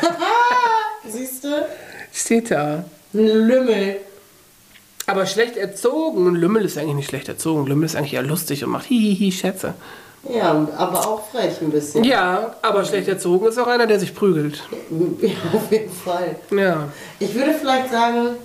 Siehst 1.08 1.44
du? 1.44 1.66
Steht 2.12 2.50
da. 2.50 2.84
Ein 3.14 3.26
Lümmel. 3.26 3.96
Aber 5.06 5.26
schlecht 5.26 5.56
erzogen. 5.56 6.26
Und 6.26 6.36
Lümmel 6.36 6.64
ist 6.64 6.76
eigentlich 6.76 6.96
nicht 6.96 7.08
schlecht 7.08 7.28
erzogen. 7.28 7.66
Lümmel 7.66 7.86
ist 7.86 7.96
eigentlich 7.96 8.14
eher 8.14 8.22
lustig 8.22 8.64
und 8.64 8.70
macht 8.70 8.86
hihihi 8.86 9.32
Schätze. 9.32 9.74
Ja, 10.28 10.68
aber 10.76 11.06
auch 11.06 11.30
frech 11.30 11.60
ein 11.62 11.70
bisschen. 11.70 12.04
Ja, 12.04 12.56
aber 12.60 12.84
schlecht 12.84 13.08
erzogen 13.08 13.46
ist 13.46 13.58
auch 13.58 13.68
einer, 13.68 13.86
der 13.86 14.00
sich 14.00 14.14
prügelt. 14.14 14.62
Ja, 15.20 15.36
auf 15.52 15.70
jeden 15.70 15.92
Fall. 15.92 16.36
Ja. 16.50 16.88
Ich 17.18 17.34
würde 17.34 17.54
vielleicht 17.54 17.90
sagen, 17.90 18.36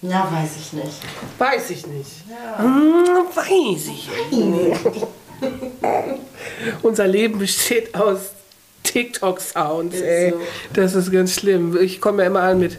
ja, 0.00 0.28
weiß 0.30 0.50
ich 0.60 0.72
nicht. 0.74 1.00
Weiß 1.38 1.70
ich 1.70 1.86
nicht. 1.86 2.10
Hm, 2.56 3.26
weiß 3.34 3.86
ich 3.88 4.08
nicht. 4.30 4.80
Unser 6.82 7.06
Leben 7.08 7.38
besteht 7.38 7.94
aus 7.94 8.30
TikTok-Sounds, 8.92 10.00
ey. 10.00 10.30
so. 10.30 10.40
Das 10.72 10.94
ist 10.94 11.12
ganz 11.12 11.34
schlimm. 11.34 11.76
Ich 11.80 12.00
komme 12.00 12.22
ja 12.22 12.28
immer 12.28 12.42
an 12.42 12.58
mit 12.58 12.78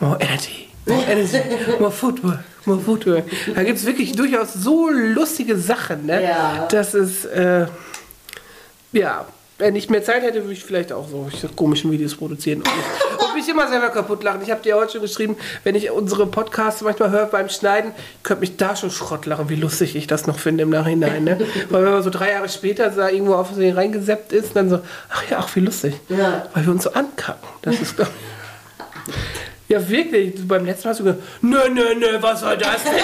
More 0.00 0.18
Energy, 0.20 0.68
More 0.86 1.02
Energy, 1.02 1.38
More 1.78 1.92
Football, 1.92 2.42
More 2.64 2.80
Football. 2.80 3.24
Da 3.54 3.62
gibt 3.62 3.78
es 3.78 3.86
wirklich 3.86 4.12
durchaus 4.12 4.52
so 4.54 4.88
lustige 4.90 5.56
Sachen, 5.56 6.06
ne? 6.06 6.22
Ja. 6.22 6.68
Das 6.70 6.94
ist, 6.94 7.24
äh, 7.26 7.66
ja, 8.92 9.26
wenn 9.58 9.76
ich 9.76 9.88
mehr 9.90 10.02
Zeit 10.02 10.22
hätte, 10.22 10.42
würde 10.42 10.54
ich 10.54 10.64
vielleicht 10.64 10.92
auch 10.92 11.08
so 11.08 11.28
komische 11.54 11.90
Videos 11.90 12.14
produzieren 12.14 12.62
und 13.32 13.38
mich, 13.38 13.48
immer 13.48 13.68
selber 13.68 13.88
kaputt 13.90 14.22
lachen. 14.22 14.40
Ich 14.42 14.50
habe 14.50 14.62
dir 14.62 14.76
heute 14.76 14.92
schon 14.92 15.00
geschrieben, 15.02 15.36
wenn 15.64 15.74
ich 15.74 15.90
unsere 15.90 16.26
Podcasts 16.26 16.82
manchmal 16.82 17.10
höre 17.10 17.26
beim 17.26 17.48
Schneiden, 17.48 17.92
könnte 18.22 18.40
mich 18.40 18.56
da 18.56 18.76
schon 18.76 18.90
Schrott 18.90 19.26
lachen, 19.26 19.48
wie 19.48 19.56
lustig 19.56 19.96
ich 19.96 20.06
das 20.06 20.26
noch 20.26 20.38
finde 20.38 20.62
im 20.62 20.70
Nachhinein. 20.70 21.24
Ne? 21.24 21.38
Weil 21.70 21.84
wenn 21.84 21.92
man 21.92 22.02
so 22.02 22.10
drei 22.10 22.32
Jahre 22.32 22.48
später 22.48 22.90
da 22.90 23.08
irgendwo 23.08 23.34
auf 23.34 23.48
Versehen 23.48 23.74
reingeseppt 23.76 24.32
ist, 24.32 24.54
dann 24.56 24.68
so, 24.70 24.80
ach 25.10 25.22
ja, 25.30 25.38
ach 25.40 25.54
wie 25.56 25.60
lustig. 25.60 25.94
Ja. 26.08 26.46
Weil 26.54 26.64
wir 26.66 26.72
uns 26.72 26.84
so 26.84 26.92
ankacken. 26.92 27.48
Das 27.62 27.80
ist 27.80 27.98
ich- 27.98 28.06
ja, 29.72 29.88
wirklich. 29.88 30.34
Du, 30.34 30.46
beim 30.46 30.64
letzten 30.66 30.88
Mal 30.88 30.90
hast 30.90 31.00
du 31.00 31.04
gesagt, 31.04 31.22
nö, 31.40 31.58
nö, 31.70 31.94
nö, 31.94 32.18
was 32.20 32.42
war 32.42 32.56
das 32.56 32.84
denn? 32.84 32.92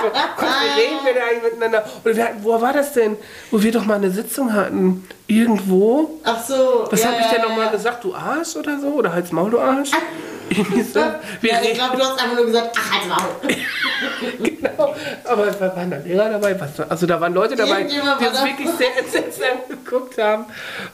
Guck, 0.00 0.12
wie 0.12 0.80
reden 0.80 1.04
wir 1.04 1.14
da 1.14 1.20
eigentlich 1.30 1.52
miteinander? 1.54 1.84
Oder 2.04 2.16
wir 2.16 2.24
hatten, 2.24 2.44
wo 2.44 2.60
war 2.60 2.72
das 2.72 2.92
denn? 2.92 3.16
Wo 3.50 3.62
wir 3.62 3.72
doch 3.72 3.84
mal 3.84 3.94
eine 3.94 4.10
Sitzung 4.10 4.52
hatten. 4.52 5.06
Irgendwo. 5.26 6.20
Ach 6.24 6.44
so. 6.44 6.86
Was 6.90 7.02
ja, 7.02 7.08
habe 7.08 7.20
ich 7.20 7.26
denn 7.28 7.42
ja, 7.42 7.48
nochmal 7.48 7.66
ja. 7.66 7.72
gesagt? 7.72 8.04
Du 8.04 8.14
Arsch 8.14 8.56
oder 8.56 8.78
so? 8.78 8.88
Oder 8.88 9.12
halt's 9.12 9.32
Maul, 9.32 9.50
du 9.50 9.58
Arsch? 9.58 9.90
So. 10.92 11.00
Ja, 11.42 11.60
ich 11.62 11.74
glaube, 11.74 11.96
du 11.96 12.02
hast 12.02 12.20
einfach 12.22 12.36
nur 12.36 12.46
gesagt, 12.46 12.76
ach, 12.76 12.92
halt 12.92 13.08
Maul. 13.08 13.56
genau. 14.42 14.94
Aber 15.24 15.46
es 15.48 15.60
waren 15.60 15.90
da 15.90 15.96
Lehrer 15.98 16.30
dabei? 16.30 16.58
Was, 16.60 16.80
also 16.88 17.06
da 17.06 17.20
waren 17.20 17.34
Leute 17.34 17.54
dabei, 17.56 17.82
die 17.84 17.98
uns 18.00 18.04
da- 18.18 18.44
wirklich 18.44 18.68
sehr 18.70 18.98
entsetzt 18.98 19.40
angeguckt 19.70 20.18
haben. 20.18 20.46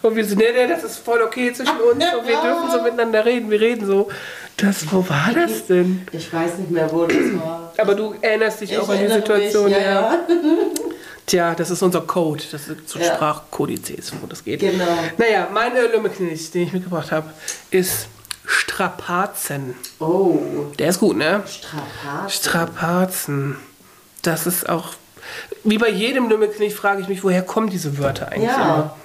Und 0.02 0.16
wir 0.16 0.24
so, 0.24 0.34
nee, 0.36 0.44
nee, 0.54 0.66
das 0.66 0.84
ist 0.84 0.98
voll 0.98 1.22
okay 1.22 1.52
zwischen 1.52 1.76
uns. 1.80 2.04
Und 2.04 2.26
wir 2.26 2.40
dürfen 2.40 2.70
so 2.70 2.82
miteinander 2.82 3.24
reden. 3.24 3.50
Wir 3.50 3.60
reden 3.60 3.86
so. 3.86 4.08
Das, 4.56 4.90
wo 4.92 5.08
war 5.08 5.30
das 5.34 5.66
denn? 5.66 6.06
Ich 6.12 6.32
weiß 6.32 6.58
nicht 6.58 6.70
mehr, 6.70 6.90
wo 6.92 7.06
das 7.06 7.16
war. 7.40 7.72
Aber 7.78 7.94
du 7.94 8.14
erinnerst 8.20 8.60
dich 8.60 8.72
Ich 8.72 8.78
auch 8.78 8.88
an 8.88 8.98
die 8.98 9.08
Situation, 9.12 9.64
mich, 9.64 9.72
ja. 9.74 9.80
ja, 9.80 9.90
ja. 10.12 10.18
Tja, 11.26 11.54
das 11.54 11.70
ist 11.70 11.82
unser 11.82 12.02
Code. 12.02 12.42
Das 12.52 12.68
ist 12.68 12.86
zu 12.88 12.98
Ja. 12.98 13.14
Sprachkodizes, 13.14 14.12
wo 14.20 14.26
das 14.26 14.44
geht. 14.44 14.60
Genau. 14.60 14.84
Naja, 15.16 15.48
mein 15.52 15.72
Lümmelknilch, 15.74 16.50
den 16.50 16.64
ich 16.64 16.72
mitgebracht 16.72 17.10
habe, 17.10 17.30
ist 17.70 18.08
Strapazen. 18.46 19.74
Oh, 20.00 20.38
Der 20.78 20.88
ist 20.90 21.00
gut, 21.00 21.16
ne? 21.16 21.42
Strapazen. 21.46 22.28
Strapazen. 22.30 23.56
Das 24.22 24.46
ist 24.46 24.68
auch. 24.68 24.90
Wie 25.64 25.78
bei 25.78 25.88
jedem 25.88 26.28
Lümmelknilch 26.28 26.74
frage 26.74 27.00
ich 27.00 27.08
mich, 27.08 27.24
woher 27.24 27.42
kommen 27.42 27.70
diese 27.70 27.98
Wörter 27.98 28.28
eigentlich 28.28 28.50
Ja. 28.50 28.62
immer? 28.62 28.96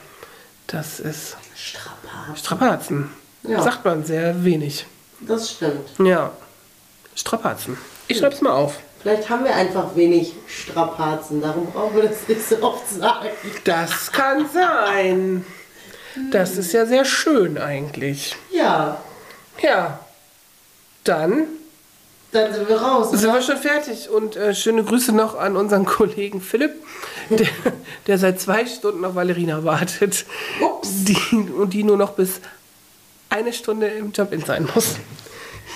Das 0.68 1.00
ist 1.00 1.38
Strapazen. 1.56 2.36
Strapazen. 2.36 3.12
Ja. 3.44 3.62
Sagt 3.62 3.86
man 3.86 4.04
sehr 4.04 4.44
wenig. 4.44 4.86
Das 5.22 5.52
stimmt. 5.52 5.90
Ja. 6.00 6.32
Strapazen. 7.16 7.78
Ich 8.08 8.18
schreib's 8.20 8.42
mal 8.42 8.52
auf. 8.52 8.80
Vielleicht 9.02 9.30
haben 9.30 9.46
wir 9.46 9.56
einfach 9.56 9.96
wenig 9.96 10.34
Strapazen, 10.48 11.42
darum 11.42 11.68
brauchen 11.72 11.96
wir 11.96 12.10
das 12.10 12.28
nicht 12.28 12.46
so 12.48 12.62
oft 12.62 12.90
sagen. 12.90 13.30
Das 13.64 14.12
kann 14.12 14.46
sein. 14.54 15.46
Das 16.32 16.58
ist 16.58 16.74
ja 16.74 16.86
sehr 16.86 17.06
schön 17.06 17.58
eigentlich. 17.58 18.36
Ja, 18.52 18.98
Ja, 19.62 20.00
dann 21.04 21.48
dann 22.32 22.54
sind 22.54 22.70
wir 22.70 22.78
raus. 22.78 23.10
sind 23.10 23.24
oder? 23.24 23.36
wir 23.36 23.42
schon 23.42 23.58
fertig. 23.58 24.10
Und 24.10 24.36
äh, 24.36 24.54
schöne 24.54 24.84
Grüße 24.84 25.12
noch 25.14 25.38
an 25.38 25.56
unseren 25.56 25.86
Kollegen 25.86 26.42
Philipp, 26.42 26.74
der, 27.30 27.48
der 28.06 28.18
seit 28.18 28.40
zwei 28.40 28.66
Stunden 28.68 29.04
auf 29.04 29.16
Valerina 29.16 29.64
wartet. 29.64 30.26
Ups. 30.62 30.90
Die, 31.06 31.36
und 31.36 31.74
die 31.74 31.84
nur 31.84 31.98
noch 31.98 32.12
bis 32.12 32.40
eine 33.30 33.54
Stunde 33.54 33.88
im 33.88 34.12
Job-In 34.12 34.44
sein 34.46 34.68
muss. 34.74 34.96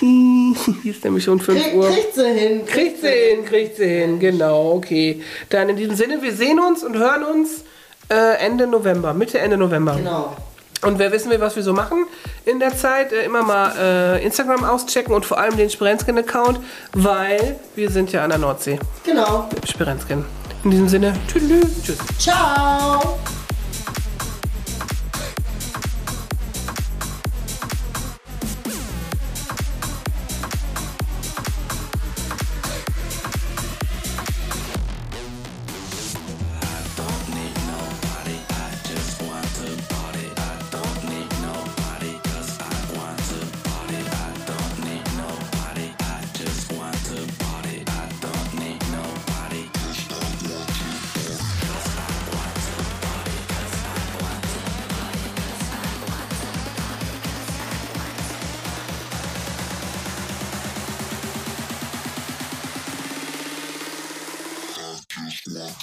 Hier 0.00 0.92
ist 0.92 1.04
nämlich 1.04 1.24
schon 1.24 1.40
5 1.40 1.62
Krieg, 1.62 1.74
Uhr. 1.74 1.88
kriegt 1.88 2.14
sie 2.14 2.32
hin. 2.32 2.66
Kriegt 2.66 3.00
sie 3.00 3.08
hin, 3.08 3.44
kriegt 3.44 3.76
sie 3.76 3.86
hin, 3.86 4.18
genau, 4.18 4.72
okay. 4.72 5.22
Dann 5.50 5.68
in 5.68 5.76
diesem 5.76 5.94
Sinne, 5.94 6.20
wir 6.20 6.34
sehen 6.34 6.58
uns 6.58 6.82
und 6.82 6.96
hören 6.96 7.22
uns 7.24 7.64
äh, 8.08 8.44
Ende 8.44 8.66
November, 8.66 9.14
Mitte, 9.14 9.38
Ende 9.38 9.56
November. 9.56 9.94
Genau. 9.96 10.36
Und 10.84 10.98
wer 10.98 11.12
wissen 11.12 11.30
will, 11.30 11.40
was 11.40 11.56
wir 11.56 11.62
so 11.62 11.72
machen 11.72 12.06
in 12.44 12.60
der 12.60 12.76
Zeit, 12.76 13.12
äh, 13.12 13.24
immer 13.24 13.42
mal 13.42 13.72
äh, 13.78 14.24
Instagram 14.24 14.64
auschecken 14.64 15.14
und 15.14 15.24
vor 15.24 15.38
allem 15.38 15.56
den 15.56 15.70
Spirenskin-Account, 15.70 16.60
weil 16.92 17.56
wir 17.74 17.90
sind 17.90 18.12
ja 18.12 18.24
an 18.24 18.30
der 18.30 18.38
Nordsee. 18.38 18.78
Genau. 19.04 19.48
Spirenskin. 19.68 20.24
In 20.64 20.70
diesem 20.70 20.88
Sinne, 20.88 21.12
tschüss. 21.28 21.82
tschüss. 21.84 21.98
Ciao. 22.18 23.18